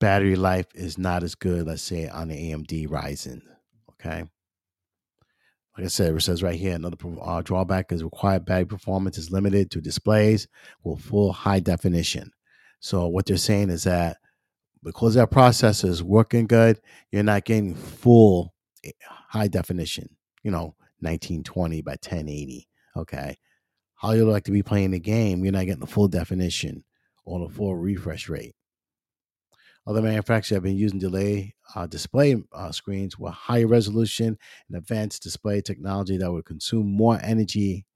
battery 0.00 0.36
life 0.36 0.66
is 0.74 0.98
not 0.98 1.22
as 1.22 1.34
good, 1.34 1.66
let's 1.66 1.82
say, 1.82 2.08
on 2.08 2.28
the 2.28 2.52
AMD 2.52 2.88
Ryzen. 2.88 3.42
Okay. 3.90 4.24
Like 5.78 5.84
I 5.84 5.88
said, 5.90 6.12
it 6.12 6.20
says 6.22 6.42
right 6.42 6.58
here, 6.58 6.74
another 6.74 6.96
uh, 7.22 7.40
drawback 7.40 7.92
is 7.92 8.02
required 8.02 8.44
battery 8.44 8.66
performance 8.66 9.16
is 9.16 9.30
limited 9.30 9.70
to 9.70 9.80
displays 9.80 10.48
with 10.82 11.00
full 11.00 11.32
high 11.32 11.60
definition. 11.60 12.32
So 12.80 13.06
what 13.06 13.26
they're 13.26 13.36
saying 13.36 13.70
is 13.70 13.84
that 13.84 14.16
because 14.82 15.14
that 15.14 15.30
processor 15.30 15.88
is 15.88 16.02
working 16.02 16.48
good, 16.48 16.80
you're 17.12 17.22
not 17.22 17.44
getting 17.44 17.76
full 17.76 18.52
eh, 18.82 18.90
high 19.28 19.46
definition, 19.46 20.08
you 20.42 20.50
know, 20.50 20.74
1920 20.98 21.82
by 21.82 21.92
1080. 21.92 22.68
Okay. 22.96 23.38
How 23.94 24.10
you 24.12 24.28
like 24.28 24.44
to 24.44 24.50
be 24.50 24.64
playing 24.64 24.90
the 24.90 24.98
game, 24.98 25.44
you're 25.44 25.52
not 25.52 25.66
getting 25.66 25.78
the 25.78 25.86
full 25.86 26.08
definition 26.08 26.82
or 27.24 27.46
the 27.46 27.54
full 27.54 27.76
refresh 27.76 28.28
rate. 28.28 28.56
Other 29.88 30.02
manufacturers 30.02 30.56
have 30.56 30.62
been 30.62 30.76
using 30.76 30.98
delay 30.98 31.54
uh, 31.74 31.86
display 31.86 32.36
uh, 32.52 32.70
screens 32.72 33.18
with 33.18 33.32
higher 33.32 33.66
resolution 33.66 34.36
and 34.68 34.76
advanced 34.76 35.22
display 35.22 35.62
technology 35.62 36.18
that 36.18 36.30
would 36.30 36.44
consume 36.44 36.92
more 36.92 37.18
energy 37.22 37.86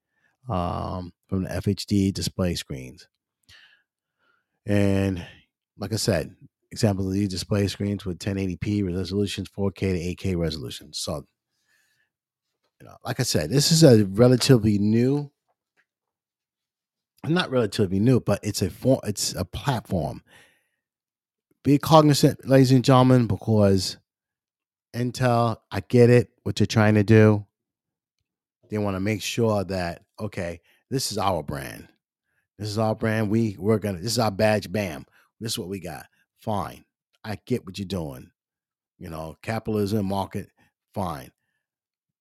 um, 0.49 1.13
from 1.29 1.45
the 1.45 1.51
FHD 1.51 2.11
display 2.15 2.55
screens. 2.55 3.09
And 4.65 5.23
like 5.77 5.93
I 5.93 5.97
said, 5.97 6.35
examples 6.71 7.09
of 7.09 7.13
these 7.13 7.29
display 7.29 7.67
screens 7.67 8.07
with 8.07 8.19
1080p 8.19 8.85
resolutions, 8.85 9.51
4K 9.51 9.75
to 9.75 10.29
8K 10.29 10.37
resolutions. 10.39 10.99
So, 10.99 11.27
you 12.81 12.87
know, 12.87 12.97
like 13.05 13.21
I 13.21 13.25
said, 13.25 13.51
this 13.51 13.71
is 13.71 13.83
a 13.83 14.07
relatively 14.07 14.79
new, 14.79 15.31
not 17.27 17.51
relatively 17.51 18.01
new, 18.01 18.19
but 18.19 18.41
it's 18.43 18.63
a 18.63 18.71
form, 18.71 19.01
it's 19.05 19.35
a 19.35 19.45
platform. 19.45 20.23
Be 21.65 21.79
cognizant, 21.79 22.49
ladies 22.49 22.73
and 22.73 22.85
gentlemen, 22.85 23.27
because 23.27 23.97
Intel, 24.95 25.59
I 25.71 25.81
get 25.81 26.11
it, 26.11 26.31
what 26.43 26.59
you're 26.59 26.67
trying 26.67 26.95
to 26.95 27.05
do. 27.05 27.47
They 28.69 28.79
want 28.79 28.97
to 28.97 29.01
make 29.01 29.23
sure 29.23 29.63
that, 29.65 30.03
okay, 30.19 30.61
this 30.91 31.13
is 31.13 31.19
our 31.19 31.43
brand. 31.43 31.89
This 32.59 32.69
is 32.69 32.79
our 32.79 32.95
brand. 32.95 33.31
We 33.31 33.57
we're 33.59 33.79
gonna. 33.79 33.99
This 33.99 34.13
is 34.13 34.19
our 34.19 34.31
badge. 34.31 34.71
Bam. 34.71 35.07
This 35.41 35.53
is 35.53 35.59
what 35.59 35.69
we 35.69 35.81
got. 35.81 36.07
Fine. 36.41 36.85
I 37.25 37.39
get 37.47 37.65
what 37.65 37.79
you're 37.79 37.87
doing. 37.87 38.31
You 38.99 39.11
know, 39.11 39.37
capitalism, 39.43 40.07
market. 40.07 40.49
Fine. 40.95 41.33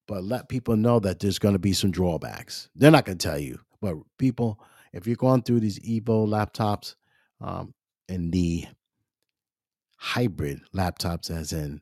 But 0.08 0.24
let 0.24 0.50
people 0.50 0.76
know 0.76 1.00
that 1.00 1.20
there's 1.20 1.40
to 1.54 1.60
be 1.60 1.74
some 1.74 1.92
drawbacks. 1.92 2.70
They're 2.76 2.92
not 2.92 3.06
to 3.20 3.28
tell 3.28 3.40
you, 3.40 3.60
but 3.82 3.96
people, 4.18 4.60
if 4.94 5.08
you're 5.08 5.16
going 5.16 5.44
through 5.44 5.60
these 5.60 5.80
Evo 5.80 6.28
laptops, 6.28 6.96
um, 7.40 7.74
and 8.10 8.32
the 8.32 8.66
hybrid 10.02 10.60
laptops, 10.74 11.30
as 11.30 11.54
in 11.54 11.80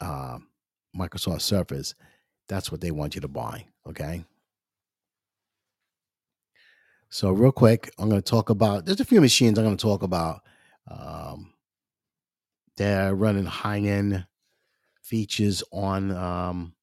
uh, 0.00 0.38
Microsoft 0.96 1.42
Surface, 1.42 1.94
that's 2.48 2.72
what 2.72 2.80
they 2.80 2.90
want 2.90 3.14
you 3.14 3.20
to 3.20 3.28
buy. 3.28 3.66
Okay. 3.86 4.24
So 7.10 7.30
real 7.32 7.52
quick, 7.52 7.92
I'm 7.98 8.08
going 8.08 8.22
to 8.22 8.30
talk 8.30 8.48
about. 8.48 8.86
There's 8.86 9.00
a 9.00 9.04
few 9.04 9.20
machines 9.20 9.58
I'm 9.58 9.66
going 9.66 9.76
to 9.76 9.82
talk 9.82 10.02
about. 10.02 10.40
Um, 10.90 11.52
they're 12.78 13.14
running 13.14 13.44
high 13.44 13.80
end 13.80 14.26
features 15.02 15.62
on 15.72 16.12
um, 16.12 16.74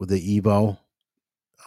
with 0.00 0.08
the 0.08 0.40
Evo 0.40 0.76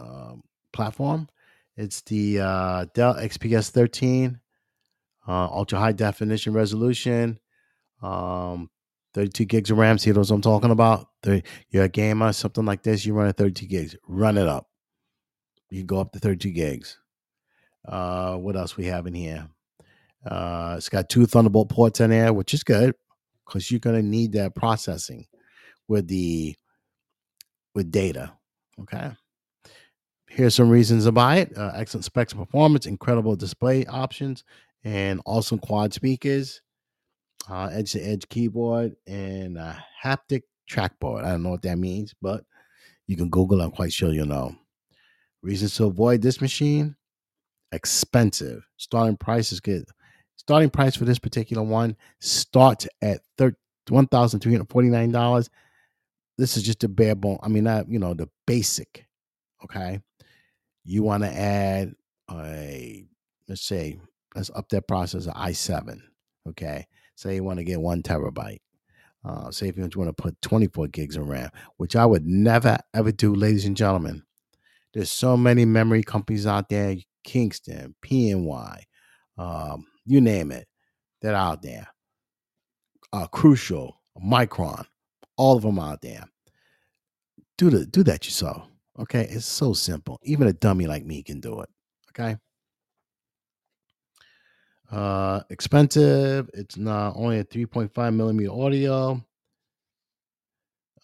um, 0.02 0.44
platform. 0.74 1.30
It's 1.78 2.02
the 2.02 2.42
uh, 2.42 2.86
Dell 2.94 3.16
XPS 3.16 3.70
13, 3.70 4.38
uh, 5.28 5.32
ultra 5.32 5.80
high 5.80 5.94
definition 5.94 6.52
resolution, 6.52 7.40
um, 8.02 8.70
32 9.14 9.46
gigs 9.46 9.72
of 9.72 9.78
RAM. 9.78 9.98
See 9.98 10.12
those 10.12 10.32
I'm 10.32 10.42
talking 10.42 10.72
about? 10.72 11.08
You're 11.70 11.84
a 11.84 11.90
gamer, 11.90 12.32
something 12.34 12.66
like 12.66 12.84
this. 12.84 13.06
You 13.06 13.14
run 13.14 13.28
a 13.28 13.34
32 13.34 13.66
gigs. 13.66 13.96
Run 14.08 14.38
it 14.38 14.48
up. 14.48 14.68
You 15.70 15.84
go 15.84 16.00
up 16.00 16.12
to 16.14 16.20
32 16.20 16.52
gigs. 16.52 16.98
Uh, 17.88 18.36
what 18.36 18.56
else 18.56 18.78
we 18.78 18.86
have 18.86 19.08
in 19.08 19.14
here? 19.14 19.48
Uh, 20.26 20.76
it's 20.78 20.90
got 20.90 21.10
two 21.10 21.26
Thunderbolt 21.26 21.70
ports 21.70 22.00
in 22.00 22.10
there, 22.10 22.34
which 22.34 22.54
is 22.54 22.64
good 22.64 22.94
because 23.46 23.72
you're 23.72 23.80
gonna 23.80 24.02
need 24.02 24.34
that 24.34 24.54
processing 24.54 25.26
with 25.88 26.08
the 26.08 26.56
with 27.74 27.92
data. 27.92 28.34
Okay. 28.82 29.12
Here's 30.28 30.56
some 30.56 30.70
reasons 30.70 31.06
to 31.06 31.12
buy 31.12 31.38
it. 31.38 31.58
Uh, 31.58 31.72
excellent 31.76 32.06
specs 32.06 32.34
and 32.34 32.42
performance, 32.42 32.86
incredible 32.86 33.36
display 33.36 33.86
options, 33.86 34.44
and 34.84 35.22
awesome 35.26 35.58
quad 35.58 35.94
speakers, 35.94 36.62
uh, 37.50 37.70
edge 37.72 37.94
to 37.94 38.02
edge 38.02 38.28
keyboard, 38.30 38.96
and 39.08 39.58
a 39.58 39.84
haptic 40.04 40.44
trackball. 40.70 41.24
I 41.24 41.32
don't 41.32 41.44
know 41.44 41.50
what 41.50 41.62
that 41.64 41.78
means, 41.78 42.14
but 42.22 42.44
you 43.08 43.16
can 43.16 43.30
Google. 43.30 43.62
I'm 43.62 43.72
quite 43.72 43.94
sure 43.94 44.14
you'll 44.14 44.28
know. 44.28 44.56
Reasons 45.42 45.76
to 45.76 45.86
avoid 45.86 46.22
this 46.22 46.42
machine: 46.42 46.96
expensive. 47.72 48.64
Starting 48.78 49.18
price 49.18 49.52
is 49.52 49.60
good. 49.60 49.86
Starting 50.36 50.70
price 50.70 50.96
for 50.96 51.06
this 51.06 51.20
particular 51.20 51.64
one 51.64 51.96
starts 52.20 52.88
at 53.02 53.22
one 53.90 54.08
thousand 54.08 54.40
three 54.40 54.54
hundred 54.54 54.70
forty 54.70 54.90
nine 54.90 55.12
dollars. 55.12 55.50
This 56.38 56.56
is 56.56 56.64
just 56.64 56.84
a 56.84 56.88
bare 56.88 57.16
bone. 57.16 57.40
I 57.44 57.50
mean, 57.50 57.66
not 57.66 57.90
you 57.90 58.00
know 58.00 58.14
the 58.14 58.30
basic. 58.48 59.06
Okay, 59.64 60.00
you 60.84 61.04
want 61.04 61.24
to 61.24 61.30
add 61.30 61.94
a 62.32 63.06
let's 63.48 63.62
say 63.62 64.00
let's 64.36 64.52
up 64.56 64.70
that 64.70 64.88
processor 64.88 65.34
i7 65.36 66.00
okay 66.48 66.86
say 67.20 67.36
you 67.36 67.44
want 67.44 67.60
to 67.60 67.64
get 67.64 67.82
one 67.82 68.02
terabyte 68.02 68.62
uh, 69.26 69.52
say 69.52 69.68
if 69.68 69.78
you 69.78 69.84
want 69.96 70.16
to 70.16 70.22
put 70.22 70.42
24 70.42 70.88
gigs 70.88 71.16
of 71.16 71.28
ram 71.28 71.50
which 71.78 71.96
i 71.96 72.06
would 72.06 72.26
never 72.26 72.78
ever 72.94 73.12
do 73.12 73.34
ladies 73.34 73.66
and 73.66 73.78
gentlemen 73.78 74.24
there's 74.94 75.12
so 75.12 75.36
many 75.38 75.66
memory 75.66 76.04
companies 76.04 76.48
out 76.48 76.70
there 76.70 76.96
kingston 77.24 77.96
pny 78.02 78.82
um, 79.38 79.86
you 80.06 80.22
name 80.22 80.52
it 80.52 80.68
they're 81.22 81.36
out 81.36 81.62
there 81.62 81.88
uh, 83.14 83.28
crucial 83.28 84.02
micron 84.24 84.86
all 85.38 85.58
of 85.58 85.64
them 85.64 85.80
out 85.80 86.02
there 86.02 86.24
do 87.58 87.70
the 87.70 87.86
do 87.86 88.04
that 88.04 88.26
yourself 88.26 88.70
Okay, 89.00 89.28
it's 89.32 89.46
so 89.46 89.72
simple. 89.72 90.20
Even 90.24 90.48
a 90.48 90.54
dummy 90.54 90.86
like 90.86 91.06
me 91.06 91.24
can 91.24 91.40
do 91.40 91.62
it. 91.62 91.70
Okay. 92.10 92.36
Uh, 94.92 95.42
expensive. 95.50 96.50
It's 96.54 96.78
not 96.78 97.16
only 97.16 97.40
a 97.40 97.44
3.5 97.44 98.16
millimeter 98.16 98.52
audio. 98.52 99.24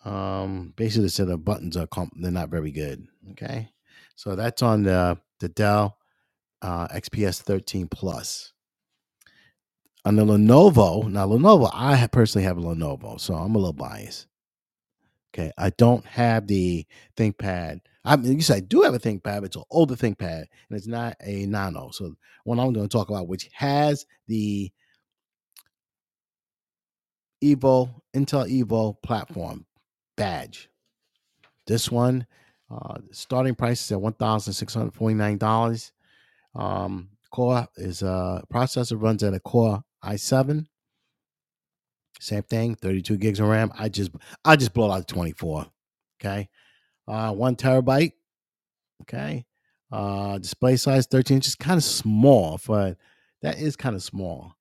Um, 0.04 0.74
basically, 0.76 1.06
the 1.06 1.10
set 1.10 1.30
of 1.30 1.46
buttons 1.46 1.78
are 1.78 1.88
comp- 1.88 2.14
they're 2.16 2.32
not 2.32 2.50
very 2.50 2.72
good. 2.72 3.08
Okay, 3.32 3.70
so 4.16 4.36
that's 4.36 4.62
on 4.62 4.84
the 4.84 5.18
the 5.40 5.50
Dell 5.50 5.98
uh, 6.62 6.88
XPS 6.90 7.42
13 7.42 7.88
Plus. 7.88 8.54
On 10.06 10.16
the 10.16 10.24
Lenovo, 10.24 11.10
now 11.10 11.28
Lenovo, 11.28 11.70
I 11.74 12.06
personally 12.08 12.46
have 12.46 12.60
a 12.60 12.62
Lenovo, 12.62 13.20
so 13.20 13.34
I'm 13.34 13.56
a 13.56 13.58
little 13.58 13.74
biased. 13.74 14.28
Okay, 15.34 15.52
I 15.58 15.72
don't 15.72 16.06
have 16.06 16.46
the 16.48 16.86
ThinkPad. 17.18 17.82
I 18.06 18.16
mean, 18.16 18.40
you 18.40 18.56
I 18.56 18.60
do 18.60 18.82
have 18.82 18.94
a 18.94 19.00
ThinkPad, 19.00 19.46
it's 19.46 19.56
an 19.56 19.64
older 19.72 19.96
ThinkPad, 19.96 20.46
and 20.70 20.78
it's 20.78 20.88
not 20.88 21.16
a 21.22 21.46
Nano. 21.46 21.90
So, 21.92 22.16
one 22.44 22.60
I'm 22.60 22.74
going 22.74 22.88
to 22.88 22.92
talk 22.92 23.10
about, 23.10 23.28
which 23.28 23.50
has 23.54 24.06
the 24.28 24.72
Evo 27.44 27.90
Intel 28.16 28.50
Evo 28.50 28.96
platform 29.02 29.66
badge. 30.16 30.70
This 31.68 31.92
one, 31.92 32.28
uh, 32.72 33.00
starting 33.12 33.56
price 33.56 33.84
is 33.84 33.92
at 33.92 34.02
one 34.02 34.14
thousand 34.14 34.54
six 34.54 34.74
hundred 34.74 34.94
forty 34.94 35.16
nine 35.16 35.38
dollars. 35.38 35.92
Um, 36.54 37.10
core 37.32 37.68
is 37.76 38.02
a 38.02 38.08
uh, 38.08 38.42
processor 38.54 39.02
runs 39.02 39.24
at 39.24 39.34
a 39.34 39.40
Core 39.40 39.84
i7 40.04 40.68
same 42.20 42.44
thing, 42.44 42.76
32 42.76 43.18
gigs 43.18 43.40
of 43.40 43.48
RAM. 43.48 43.72
I 43.78 43.90
just 43.90 44.12
I 44.44 44.56
just 44.56 44.74
blow 44.74 44.92
out 44.92 45.08
24. 45.08 45.66
Okay. 46.20 46.50
Uh 47.08 47.32
one 47.32 47.56
terabyte. 47.56 48.14
Okay. 49.04 49.46
Uh 49.92 50.38
display 50.38 50.76
size 50.76 51.08
13 51.08 51.36
inches, 51.36 51.56
kind 51.56 51.78
of 51.78 51.84
small, 51.84 52.60
but 52.68 52.98
that 53.42 53.60
is 53.60 53.76
kind 53.76 53.96
of 53.96 54.04
small. 54.04 54.54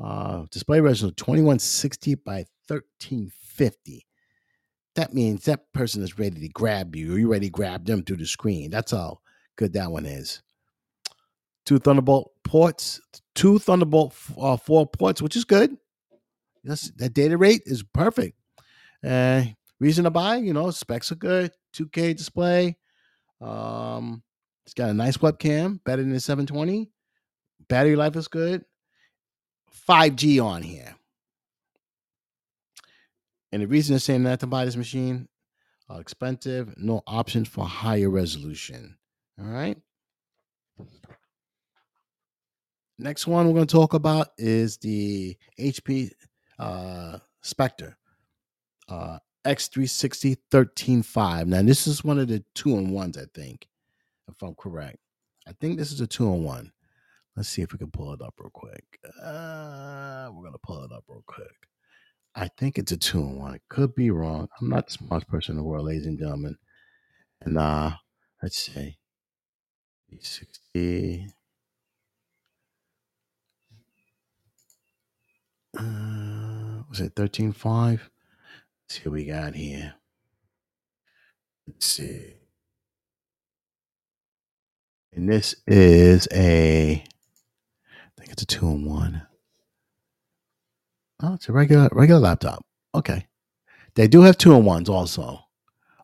Uh 0.00 0.44
display 0.50 0.80
resolution 0.80 1.14
2160 1.16 2.14
by 2.16 2.44
1350. 2.68 4.06
That 4.94 5.14
means 5.14 5.44
that 5.44 5.72
person 5.72 6.02
is 6.02 6.18
ready 6.18 6.40
to 6.40 6.48
grab 6.48 6.94
you, 6.94 7.14
or 7.14 7.18
you 7.18 7.30
ready 7.30 7.46
to 7.46 7.52
grab 7.52 7.86
them 7.86 8.02
through 8.02 8.18
the 8.18 8.26
screen. 8.26 8.70
That's 8.70 8.92
how 8.92 9.20
good 9.56 9.72
that 9.72 9.90
one 9.90 10.04
is. 10.06 10.42
Two 11.64 11.78
Thunderbolt 11.78 12.32
ports, 12.44 13.00
two 13.34 13.58
Thunderbolt 13.58 14.14
uh, 14.38 14.56
four 14.56 14.86
ports, 14.86 15.22
which 15.22 15.36
is 15.36 15.44
good. 15.44 15.76
That's, 16.64 16.90
that 16.92 17.14
data 17.14 17.36
rate 17.38 17.62
is 17.64 17.82
perfect. 17.82 18.36
Uh, 19.04 19.44
reason 19.80 20.04
to 20.04 20.10
buy, 20.10 20.36
you 20.36 20.52
know, 20.52 20.70
specs 20.70 21.10
are 21.10 21.16
good, 21.16 21.52
2K 21.72 22.16
display. 22.16 22.76
Um, 23.40 24.22
it's 24.64 24.74
got 24.74 24.90
a 24.90 24.94
nice 24.94 25.16
webcam, 25.16 25.82
better 25.84 26.02
than 26.02 26.12
the 26.12 26.20
720. 26.20 26.90
Battery 27.68 27.96
life 27.96 28.16
is 28.16 28.28
good. 28.28 28.64
5G 29.88 30.42
on 30.44 30.62
here. 30.62 30.94
And 33.50 33.62
the 33.62 33.66
reason 33.66 33.94
they're 33.94 34.00
saying 34.00 34.22
that 34.24 34.40
to 34.40 34.46
buy 34.46 34.64
this 34.64 34.76
machine, 34.76 35.28
uh, 35.90 35.98
expensive, 35.98 36.74
no 36.78 37.02
options 37.06 37.48
for 37.48 37.64
higher 37.64 38.08
resolution. 38.08 38.96
All 39.38 39.46
right. 39.46 39.76
Next 42.98 43.26
one 43.26 43.46
we're 43.46 43.54
going 43.54 43.66
to 43.66 43.72
talk 43.72 43.94
about 43.94 44.28
is 44.38 44.76
the 44.78 45.36
HP 45.58 46.12
uh, 46.58 47.18
Spectre 47.42 47.96
uh, 48.88 49.18
X360 49.44 50.36
13.5. 50.50 51.46
Now, 51.46 51.62
this 51.62 51.86
is 51.86 52.04
one 52.04 52.18
of 52.18 52.28
the 52.28 52.44
two 52.54 52.76
on 52.76 52.90
ones, 52.90 53.18
I 53.18 53.24
think, 53.34 53.66
if 54.28 54.42
I'm 54.42 54.54
correct. 54.54 54.98
I 55.46 55.52
think 55.60 55.78
this 55.78 55.92
is 55.92 56.00
a 56.00 56.06
two 56.06 56.28
on 56.28 56.44
one. 56.44 56.72
Let's 57.36 57.48
see 57.48 57.62
if 57.62 57.72
we 57.72 57.78
can 57.78 57.90
pull 57.90 58.12
it 58.12 58.22
up 58.22 58.34
real 58.38 58.50
quick. 58.50 58.84
Uh, 59.22 60.28
we're 60.32 60.42
going 60.42 60.52
to 60.52 60.58
pull 60.62 60.84
it 60.84 60.92
up 60.92 61.04
real 61.08 61.24
quick. 61.26 61.46
I 62.34 62.48
think 62.58 62.78
it's 62.78 62.92
a 62.92 62.96
two 62.96 63.20
on 63.20 63.38
one. 63.38 63.60
Could 63.68 63.94
be 63.94 64.10
wrong. 64.10 64.48
I'm 64.60 64.68
not 64.68 64.86
the 64.86 64.92
smartest 64.92 65.30
person 65.30 65.52
in 65.52 65.56
the 65.56 65.64
world, 65.64 65.86
ladies 65.86 66.06
and 66.06 66.18
gentlemen. 66.18 66.56
And 67.40 67.58
uh, 67.58 67.92
let's 68.42 68.56
see. 68.58 68.98
60. 70.20 71.26
Uh, 75.78 76.82
was 76.88 77.00
it 77.00 77.14
13.5? 77.14 78.00
See 78.92 79.00
what 79.04 79.14
we 79.14 79.24
got 79.24 79.54
here. 79.54 79.94
Let's 81.66 81.86
see. 81.86 82.34
And 85.14 85.26
this 85.26 85.54
is 85.66 86.28
a, 86.30 87.02
I 87.02 88.20
think 88.20 88.32
it's 88.32 88.42
a 88.42 88.46
two 88.46 88.66
in 88.68 88.84
one. 88.84 89.26
Oh, 91.22 91.32
it's 91.32 91.48
a 91.48 91.52
regular 91.52 91.88
regular 91.92 92.20
laptop. 92.20 92.66
Okay. 92.94 93.24
They 93.94 94.08
do 94.08 94.20
have 94.20 94.36
two 94.36 94.52
in 94.52 94.66
ones 94.66 94.90
also. 94.90 95.40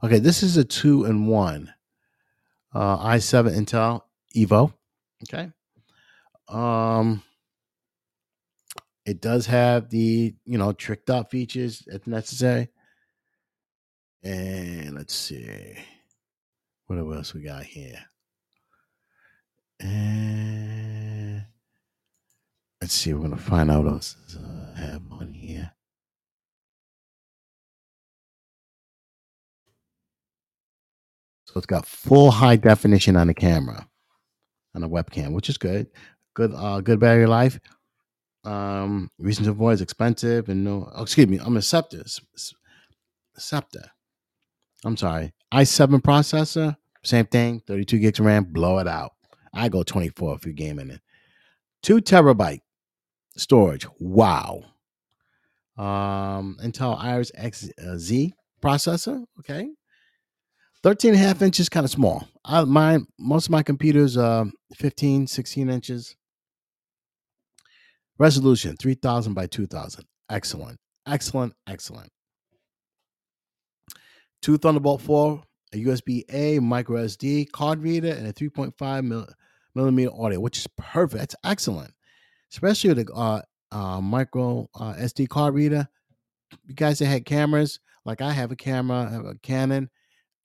Okay, 0.03 0.19
this 0.19 0.43
is 0.43 0.57
a 0.57 0.65
two 0.65 1.05
in 1.05 1.27
one. 1.27 1.75
Uh, 2.75 2.97
i7 3.07 3.55
Intel 3.55 4.01
Evo. 4.35 4.73
Okay. 5.25 5.51
Um, 6.49 7.23
it 9.05 9.21
does 9.21 9.45
have 9.45 9.91
the, 9.91 10.35
you 10.47 10.57
know, 10.57 10.73
tricked 10.73 11.11
out 11.11 11.31
features 11.31 11.87
if 11.89 12.07
necessary. 12.07 12.71
And 14.23 14.95
let's 14.95 15.15
see. 15.15 15.77
What 16.87 16.99
else 16.99 17.35
we 17.35 17.43
got 17.43 17.65
here? 17.65 17.99
And 19.81 21.45
let's 22.81 22.95
see. 22.95 23.13
We're 23.13 23.23
gonna 23.23 23.37
find 23.37 23.71
out 23.71 23.85
what 23.85 23.93
else 23.93 24.17
I 24.77 24.81
have 24.81 25.03
on 25.11 25.33
here. 25.33 25.73
So 31.45 31.55
it's 31.57 31.67
got 31.67 31.87
full 31.87 32.31
high 32.31 32.57
definition 32.57 33.17
on 33.17 33.29
the 33.29 33.35
camera, 33.35 33.89
on 34.75 34.83
the 34.83 34.89
webcam, 34.89 35.33
which 35.33 35.49
is 35.49 35.57
good. 35.57 35.87
Good, 36.35 36.53
uh, 36.55 36.81
good 36.81 37.01
battery 37.01 37.27
life. 37.27 37.59
Um, 38.45 39.11
reason 39.19 39.45
to 39.45 39.51
avoid 39.51 39.73
is 39.73 39.81
expensive 39.81 40.49
and 40.49 40.65
no. 40.65 40.91
Oh, 40.95 41.03
excuse 41.03 41.27
me, 41.27 41.39
I'm 41.39 41.57
a 41.57 41.63
Scepter. 41.63 42.05
Scepter. 43.37 43.91
I'm 44.85 44.97
sorry. 44.97 45.33
i7 45.53 46.01
processor, 46.01 46.77
same 47.03 47.27
thing. 47.27 47.61
32 47.67 47.99
gigs 47.99 48.19
of 48.19 48.27
RAM, 48.27 48.45
blow 48.45 48.79
it 48.79 48.89
out. 48.89 49.13
I 49.53 49.69
go 49.69 49.83
24 49.83 50.37
if 50.37 50.45
you're 50.45 50.55
gaming 50.55 50.91
it. 50.91 51.01
Two 51.83 52.01
terabyte 52.01 52.61
storage. 53.37 53.87
Wow. 53.99 54.65
Um, 55.77 56.59
Intel 56.63 56.99
Iris 56.99 57.31
Xe 57.33 58.33
processor. 58.63 59.25
Okay. 59.41 59.69
13 60.83 61.15
and 61.15 61.21
a 61.21 61.27
half 61.27 61.43
inches, 61.43 61.69
kind 61.69 61.85
of 61.85 61.91
small. 61.91 62.29
I, 62.45 62.65
mine, 62.65 63.07
most 63.19 63.47
of 63.47 63.51
my 63.51 63.63
computers 63.63 64.17
are 64.17 64.47
15, 64.77 65.27
16 65.27 65.69
inches. 65.69 66.17
Resolution 68.19 68.77
3000 68.77 69.35
by 69.35 69.47
2000. 69.47 70.05
Excellent. 70.31 70.79
Excellent. 71.07 71.55
Excellent. 71.67 72.11
Two 74.43 74.57
Thunderbolt 74.59 75.01
4, 75.03 75.43
a 75.75 75.77
USB 75.85 76.25
A 76.33 76.59
micro 76.61 77.05
SD 77.05 77.51
card 77.51 77.83
reader, 77.83 78.13
and 78.13 78.27
a 78.27 78.33
3.5 78.33 79.05
mil, 79.05 79.27
millimeter 79.75 80.11
audio, 80.13 80.41
which 80.41 80.59
is 80.59 80.67
perfect. 80.77 81.21
That's 81.21 81.37
excellent, 81.45 81.93
especially 82.53 83.03
the 83.03 83.13
uh, 83.13 83.43
uh, 83.73 84.01
micro 84.01 84.69
uh, 84.75 84.95
SD 84.95 85.29
card 85.29 85.55
reader. 85.55 85.89
You 86.67 86.75
guys 86.75 86.99
that 87.01 87.07
had 87.07 87.25
cameras, 87.25 87.81
like 88.05 88.21
I 88.21 88.33
have 88.33 88.51
a 88.51 88.57
camera, 88.57 89.09
I 89.11 89.13
have 89.13 89.27
a 89.27 89.35
Canon. 89.37 89.91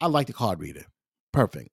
I 0.01 0.07
like 0.07 0.27
the 0.27 0.33
card 0.33 0.59
reader. 0.59 0.83
Perfect. 1.31 1.69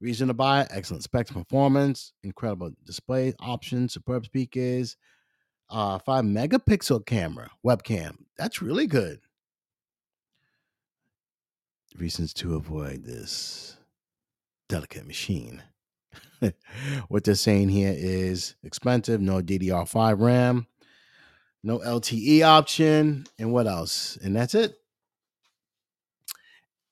Reason 0.00 0.28
to 0.28 0.34
buy 0.34 0.66
excellent 0.70 1.02
specs, 1.02 1.30
performance, 1.30 2.12
incredible 2.22 2.70
display 2.84 3.34
options, 3.40 3.92
superb 3.94 4.24
speakers, 4.24 4.96
uh, 5.70 5.98
five 5.98 6.24
megapixel 6.24 7.06
camera 7.06 7.50
webcam. 7.64 8.16
That's 8.36 8.62
really 8.62 8.86
good. 8.86 9.20
Reasons 11.98 12.34
to 12.34 12.56
avoid 12.56 13.04
this 13.04 13.76
delicate 14.68 15.06
machine. 15.06 15.62
what 17.08 17.22
they're 17.22 17.36
saying 17.36 17.68
here 17.68 17.94
is 17.96 18.56
expensive, 18.64 19.20
no 19.20 19.40
DDR5 19.40 20.20
RAM, 20.20 20.66
no 21.62 21.78
LTE 21.78 22.42
option, 22.42 23.26
and 23.38 23.52
what 23.52 23.68
else? 23.68 24.18
And 24.22 24.34
that's 24.34 24.54
it. 24.56 24.74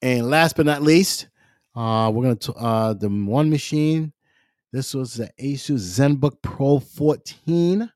And 0.00 0.30
last 0.30 0.56
but 0.56 0.66
not 0.66 0.82
least, 0.82 1.28
uh, 1.74 2.10
we're 2.14 2.34
gonna 2.34 2.58
uh, 2.58 2.94
the 2.94 3.08
one 3.08 3.50
machine. 3.50 4.12
This 4.72 4.94
was 4.94 5.14
the 5.14 5.30
Asus 5.40 5.98
ZenBook 5.98 6.42
Pro 6.42 6.78
14. 6.78 7.90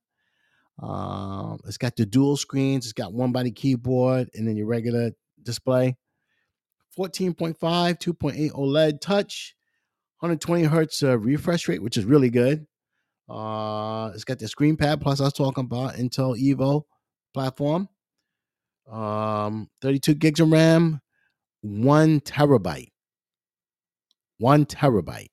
Um, 0.82 1.58
it's 1.66 1.78
got 1.78 1.96
the 1.96 2.04
dual 2.04 2.36
screens. 2.36 2.84
It's 2.84 2.92
got 2.92 3.12
one 3.12 3.32
body 3.32 3.50
keyboard 3.50 4.28
and 4.34 4.46
then 4.46 4.56
your 4.56 4.66
regular 4.66 5.12
display. 5.42 5.96
14.5, 6.96 7.56
2.8 7.58 8.52
OLED 8.52 9.00
touch, 9.00 9.54
120 10.20 10.64
hertz 10.64 11.02
uh, 11.02 11.18
refresh 11.18 11.68
rate, 11.68 11.82
which 11.82 11.96
is 11.96 12.04
really 12.04 12.30
good. 12.30 12.66
Uh, 13.28 14.10
it's 14.14 14.24
got 14.24 14.38
the 14.38 14.48
screen 14.48 14.76
pad 14.76 15.00
plus 15.00 15.20
I 15.20 15.24
was 15.24 15.32
talking 15.32 15.64
about 15.64 15.94
Intel 15.94 16.40
Evo 16.40 16.82
platform. 17.34 17.88
Um, 18.90 19.68
32 19.82 20.14
gigs 20.14 20.40
of 20.40 20.50
RAM, 20.50 21.00
one 21.60 22.20
terabyte. 22.20 22.92
One 24.38 24.64
terabyte. 24.64 25.30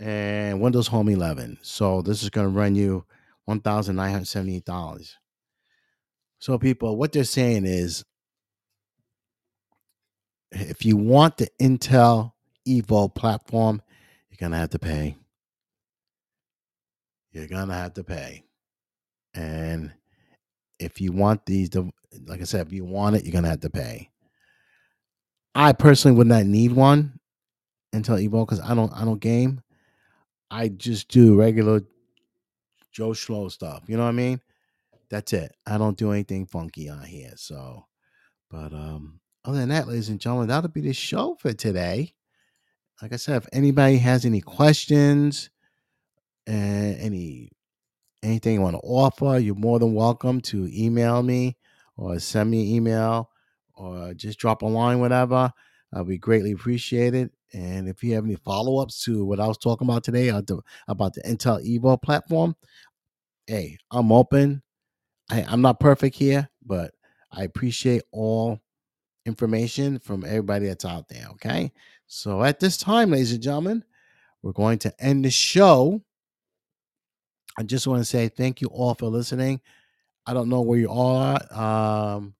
And 0.00 0.60
Windows 0.60 0.88
Home 0.88 1.08
11. 1.08 1.58
So 1.62 2.02
this 2.02 2.22
is 2.22 2.30
going 2.30 2.46
to 2.46 2.52
run 2.52 2.74
you 2.74 3.04
$1,978. 3.48 5.10
So, 6.38 6.58
people, 6.58 6.96
what 6.96 7.12
they're 7.12 7.24
saying 7.24 7.64
is 7.64 8.04
if 10.54 10.84
you 10.84 10.96
want 10.96 11.36
the 11.36 11.48
Intel 11.60 12.32
Evo 12.66 13.12
platform, 13.14 13.82
you're 14.30 14.38
going 14.38 14.52
to 14.52 14.58
have 14.58 14.70
to 14.70 14.78
pay. 14.78 15.16
You're 17.32 17.48
going 17.48 17.68
to 17.68 17.74
have 17.74 17.94
to 17.94 18.04
pay. 18.04 18.44
And 19.34 19.92
if 20.78 21.00
you 21.00 21.12
want 21.12 21.44
these, 21.46 21.70
like 22.26 22.40
I 22.40 22.44
said, 22.44 22.66
if 22.66 22.72
you 22.72 22.84
want 22.84 23.16
it, 23.16 23.24
you're 23.24 23.32
going 23.32 23.44
to 23.44 23.50
have 23.50 23.60
to 23.60 23.70
pay. 23.70 24.10
I 25.54 25.72
personally 25.72 26.16
would 26.16 26.26
not 26.26 26.46
need 26.46 26.72
one 26.72 27.18
Intel 27.94 28.28
Evo 28.28 28.44
because 28.44 28.60
I 28.60 28.74
don't 28.74 28.92
I 28.92 29.04
don't 29.04 29.20
game. 29.20 29.62
I 30.50 30.68
just 30.68 31.08
do 31.08 31.36
regular 31.36 31.82
Joe 32.92 33.10
Schlo 33.10 33.50
stuff. 33.50 33.84
You 33.86 33.96
know 33.96 34.02
what 34.02 34.10
I 34.10 34.12
mean? 34.12 34.40
That's 35.10 35.32
it. 35.32 35.54
I 35.66 35.78
don't 35.78 35.96
do 35.96 36.12
anything 36.12 36.46
funky 36.46 36.88
on 36.88 37.04
here. 37.04 37.32
So, 37.36 37.86
but 38.50 38.72
um, 38.72 39.20
other 39.44 39.58
than 39.58 39.68
that, 39.70 39.88
ladies 39.88 40.08
and 40.08 40.20
gentlemen, 40.20 40.48
that'll 40.48 40.70
be 40.70 40.80
the 40.80 40.92
show 40.92 41.36
for 41.38 41.52
today. 41.52 42.14
Like 43.02 43.12
I 43.12 43.16
said, 43.16 43.36
if 43.36 43.48
anybody 43.52 43.98
has 43.98 44.24
any 44.24 44.40
questions 44.40 45.50
and 46.46 46.96
any 46.98 47.50
anything 48.22 48.54
you 48.54 48.60
want 48.60 48.76
to 48.76 48.80
offer, 48.80 49.38
you're 49.38 49.54
more 49.54 49.78
than 49.78 49.94
welcome 49.94 50.40
to 50.40 50.68
email 50.72 51.22
me 51.22 51.58
or 51.96 52.18
send 52.18 52.50
me 52.50 52.62
an 52.62 52.68
email 52.76 53.30
or 53.74 54.14
just 54.14 54.38
drop 54.38 54.62
a 54.62 54.66
line, 54.66 55.00
whatever. 55.00 55.52
I'll 55.92 56.04
be 56.04 56.18
greatly 56.18 56.52
appreciated. 56.52 57.30
And 57.52 57.88
if 57.88 58.02
you 58.02 58.14
have 58.14 58.24
any 58.24 58.36
follow 58.36 58.80
ups 58.80 59.04
to 59.04 59.24
what 59.24 59.40
I 59.40 59.46
was 59.46 59.58
talking 59.58 59.86
about 59.86 60.04
today 60.04 60.28
about 60.28 60.46
the 61.14 61.22
Intel 61.22 61.62
Evo 61.64 62.00
platform, 62.00 62.56
hey, 63.46 63.76
I'm 63.90 64.10
open. 64.10 64.62
I, 65.30 65.44
I'm 65.46 65.60
not 65.60 65.80
perfect 65.80 66.16
here, 66.16 66.48
but 66.64 66.94
I 67.30 67.44
appreciate 67.44 68.02
all 68.10 68.60
information 69.26 69.98
from 69.98 70.24
everybody 70.24 70.66
that's 70.66 70.84
out 70.84 71.08
there. 71.08 71.26
Okay. 71.32 71.72
So 72.06 72.42
at 72.42 72.60
this 72.60 72.76
time, 72.76 73.10
ladies 73.10 73.32
and 73.32 73.42
gentlemen, 73.42 73.84
we're 74.42 74.52
going 74.52 74.78
to 74.80 74.94
end 75.02 75.24
the 75.24 75.30
show. 75.30 76.02
I 77.58 77.62
just 77.62 77.86
want 77.86 78.00
to 78.00 78.04
say 78.04 78.28
thank 78.28 78.60
you 78.60 78.68
all 78.68 78.94
for 78.94 79.06
listening. 79.06 79.60
I 80.26 80.34
don't 80.34 80.48
know 80.48 80.62
where 80.62 80.78
you 80.78 80.88
all 80.88 81.16
are, 81.16 82.16
um, 82.16 82.34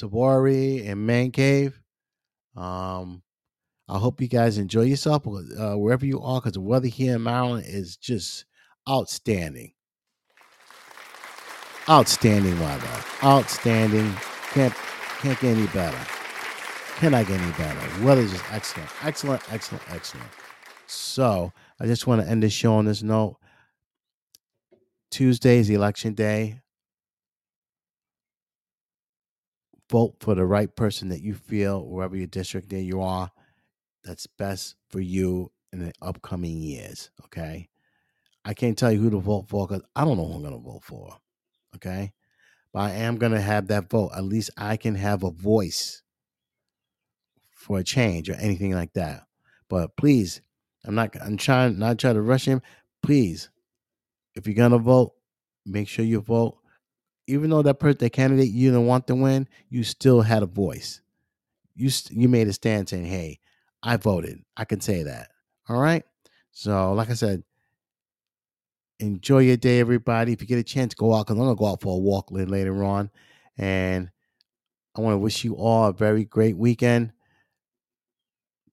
Tabori 0.00 0.88
and 0.88 1.06
Man 1.06 1.30
Cave. 1.30 1.80
Um, 2.56 3.22
I 3.88 3.98
hope 3.98 4.20
you 4.20 4.28
guys 4.28 4.58
enjoy 4.58 4.82
yourself 4.82 5.26
uh, 5.26 5.74
wherever 5.76 6.06
you 6.06 6.20
are 6.20 6.40
because 6.40 6.52
the 6.52 6.60
weather 6.60 6.88
here 6.88 7.16
in 7.16 7.22
Maryland 7.22 7.64
is 7.66 7.96
just 7.96 8.44
outstanding. 8.88 9.72
Outstanding 11.88 12.58
weather. 12.60 13.04
Outstanding. 13.24 14.14
Can't 14.52 14.74
can't 15.20 15.40
get 15.40 15.56
any 15.56 15.66
better. 15.68 16.21
Cannot 17.02 17.26
get 17.26 17.40
any 17.40 17.50
better. 17.54 18.04
Weather 18.04 18.20
is 18.20 18.30
just 18.30 18.44
excellent. 18.52 18.88
Excellent, 19.02 19.52
excellent, 19.52 19.82
excellent. 19.90 20.28
So 20.86 21.52
I 21.80 21.86
just 21.86 22.06
want 22.06 22.22
to 22.22 22.28
end 22.28 22.44
this 22.44 22.52
show 22.52 22.74
on 22.74 22.84
this 22.84 23.02
note. 23.02 23.38
Tuesday 25.10 25.58
is 25.58 25.68
election 25.68 26.14
day. 26.14 26.60
Vote 29.90 30.14
for 30.20 30.36
the 30.36 30.46
right 30.46 30.72
person 30.76 31.08
that 31.08 31.22
you 31.22 31.34
feel, 31.34 31.84
wherever 31.84 32.14
your 32.14 32.28
district 32.28 32.68
that 32.68 32.82
you 32.82 33.00
are, 33.02 33.32
that's 34.04 34.28
best 34.28 34.76
for 34.88 35.00
you 35.00 35.50
in 35.72 35.80
the 35.80 35.92
upcoming 36.00 36.58
years. 36.58 37.10
Okay. 37.24 37.68
I 38.44 38.54
can't 38.54 38.78
tell 38.78 38.92
you 38.92 39.00
who 39.00 39.10
to 39.10 39.18
vote 39.18 39.48
for 39.48 39.66
because 39.66 39.82
I 39.96 40.04
don't 40.04 40.18
know 40.18 40.26
who 40.28 40.34
I'm 40.34 40.42
going 40.42 40.54
to 40.54 40.60
vote 40.60 40.84
for. 40.84 41.16
Okay. 41.74 42.12
But 42.72 42.78
I 42.78 42.90
am 42.92 43.16
going 43.16 43.32
to 43.32 43.40
have 43.40 43.66
that 43.66 43.90
vote. 43.90 44.12
At 44.16 44.22
least 44.22 44.50
I 44.56 44.76
can 44.76 44.94
have 44.94 45.24
a 45.24 45.32
voice 45.32 46.01
for 47.62 47.78
a 47.78 47.84
change 47.84 48.28
or 48.28 48.34
anything 48.34 48.74
like 48.74 48.92
that. 48.94 49.22
But 49.68 49.96
please, 49.96 50.40
I'm 50.84 50.94
not, 50.94 51.14
I'm 51.20 51.36
trying, 51.36 51.78
not 51.78 51.98
trying 51.98 52.14
to 52.14 52.22
rush 52.22 52.44
him. 52.44 52.60
Please, 53.02 53.48
if 54.34 54.46
you're 54.46 54.68
to 54.68 54.78
vote, 54.78 55.12
make 55.64 55.88
sure 55.88 56.04
you 56.04 56.20
vote. 56.20 56.58
Even 57.26 57.50
though 57.50 57.62
that 57.62 57.78
person, 57.78 57.98
the 57.98 58.10
candidate 58.10 58.50
you 58.50 58.70
didn't 58.70 58.86
want 58.86 59.06
to 59.06 59.14
win, 59.14 59.48
you 59.68 59.84
still 59.84 60.22
had 60.22 60.42
a 60.42 60.46
voice. 60.46 61.00
You, 61.74 61.90
you 62.10 62.28
made 62.28 62.48
a 62.48 62.52
stand 62.52 62.88
saying, 62.88 63.06
hey, 63.06 63.38
I 63.82 63.96
voted. 63.96 64.40
I 64.56 64.64
can 64.64 64.80
say 64.80 65.04
that. 65.04 65.30
All 65.68 65.78
right. 65.80 66.04
So, 66.50 66.92
like 66.92 67.10
I 67.10 67.14
said, 67.14 67.44
enjoy 68.98 69.38
your 69.38 69.56
day, 69.56 69.80
everybody. 69.80 70.32
If 70.32 70.40
you 70.40 70.46
get 70.46 70.58
a 70.58 70.64
chance, 70.64 70.94
go 70.94 71.14
out 71.14 71.26
because 71.26 71.38
I'm 71.38 71.44
gonna 71.44 71.56
go 71.56 71.66
out 71.66 71.80
for 71.80 71.94
a 71.94 71.98
walk 71.98 72.28
later 72.30 72.84
on, 72.84 73.10
and 73.56 74.10
I 74.96 75.00
want 75.00 75.14
to 75.14 75.18
wish 75.18 75.44
you 75.44 75.54
all 75.54 75.86
a 75.86 75.92
very 75.92 76.24
great 76.24 76.56
weekend. 76.56 77.12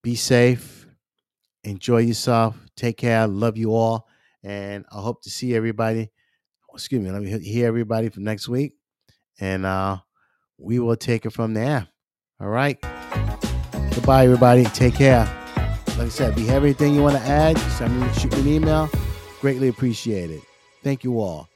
Be 0.02 0.16
safe. 0.16 0.88
Enjoy 1.64 1.98
yourself. 1.98 2.56
Take 2.76 2.98
care. 2.98 3.28
Love 3.28 3.58
you 3.58 3.74
all, 3.74 4.08
and 4.44 4.86
I 4.92 5.02
hope 5.02 5.22
to 5.24 5.30
see 5.30 5.56
everybody. 5.56 6.10
Excuse 6.74 7.02
me. 7.02 7.12
Let 7.12 7.22
me 7.22 7.40
hear 7.40 7.68
everybody 7.68 8.10
for 8.10 8.22
next 8.22 8.48
week, 8.48 8.76
and 9.40 9.66
uh, 9.66 9.98
we 10.58 10.80
will 10.80 10.96
take 10.96 11.26
it 11.26 11.32
from 11.32 11.54
there. 11.54 11.88
All 12.40 12.48
right. 12.48 12.80
Goodbye, 13.94 14.24
everybody. 14.26 14.64
Take 14.66 14.96
care. 14.96 15.26
Like 15.90 16.08
I 16.08 16.10
said, 16.10 16.32
if 16.34 16.40
you 16.40 16.46
have 16.48 16.64
anything 16.64 16.96
you 16.96 17.04
want 17.04 17.18
to 17.18 17.24
add, 17.24 17.58
send 17.58 18.00
me 18.00 18.08
shoot 18.14 18.32
me 18.32 18.40
an 18.40 18.48
email. 18.48 18.90
Greatly 19.42 19.68
appreciate 19.68 20.32
it. 20.32 20.42
Thank 20.82 21.04
you 21.04 21.20
all. 21.20 21.49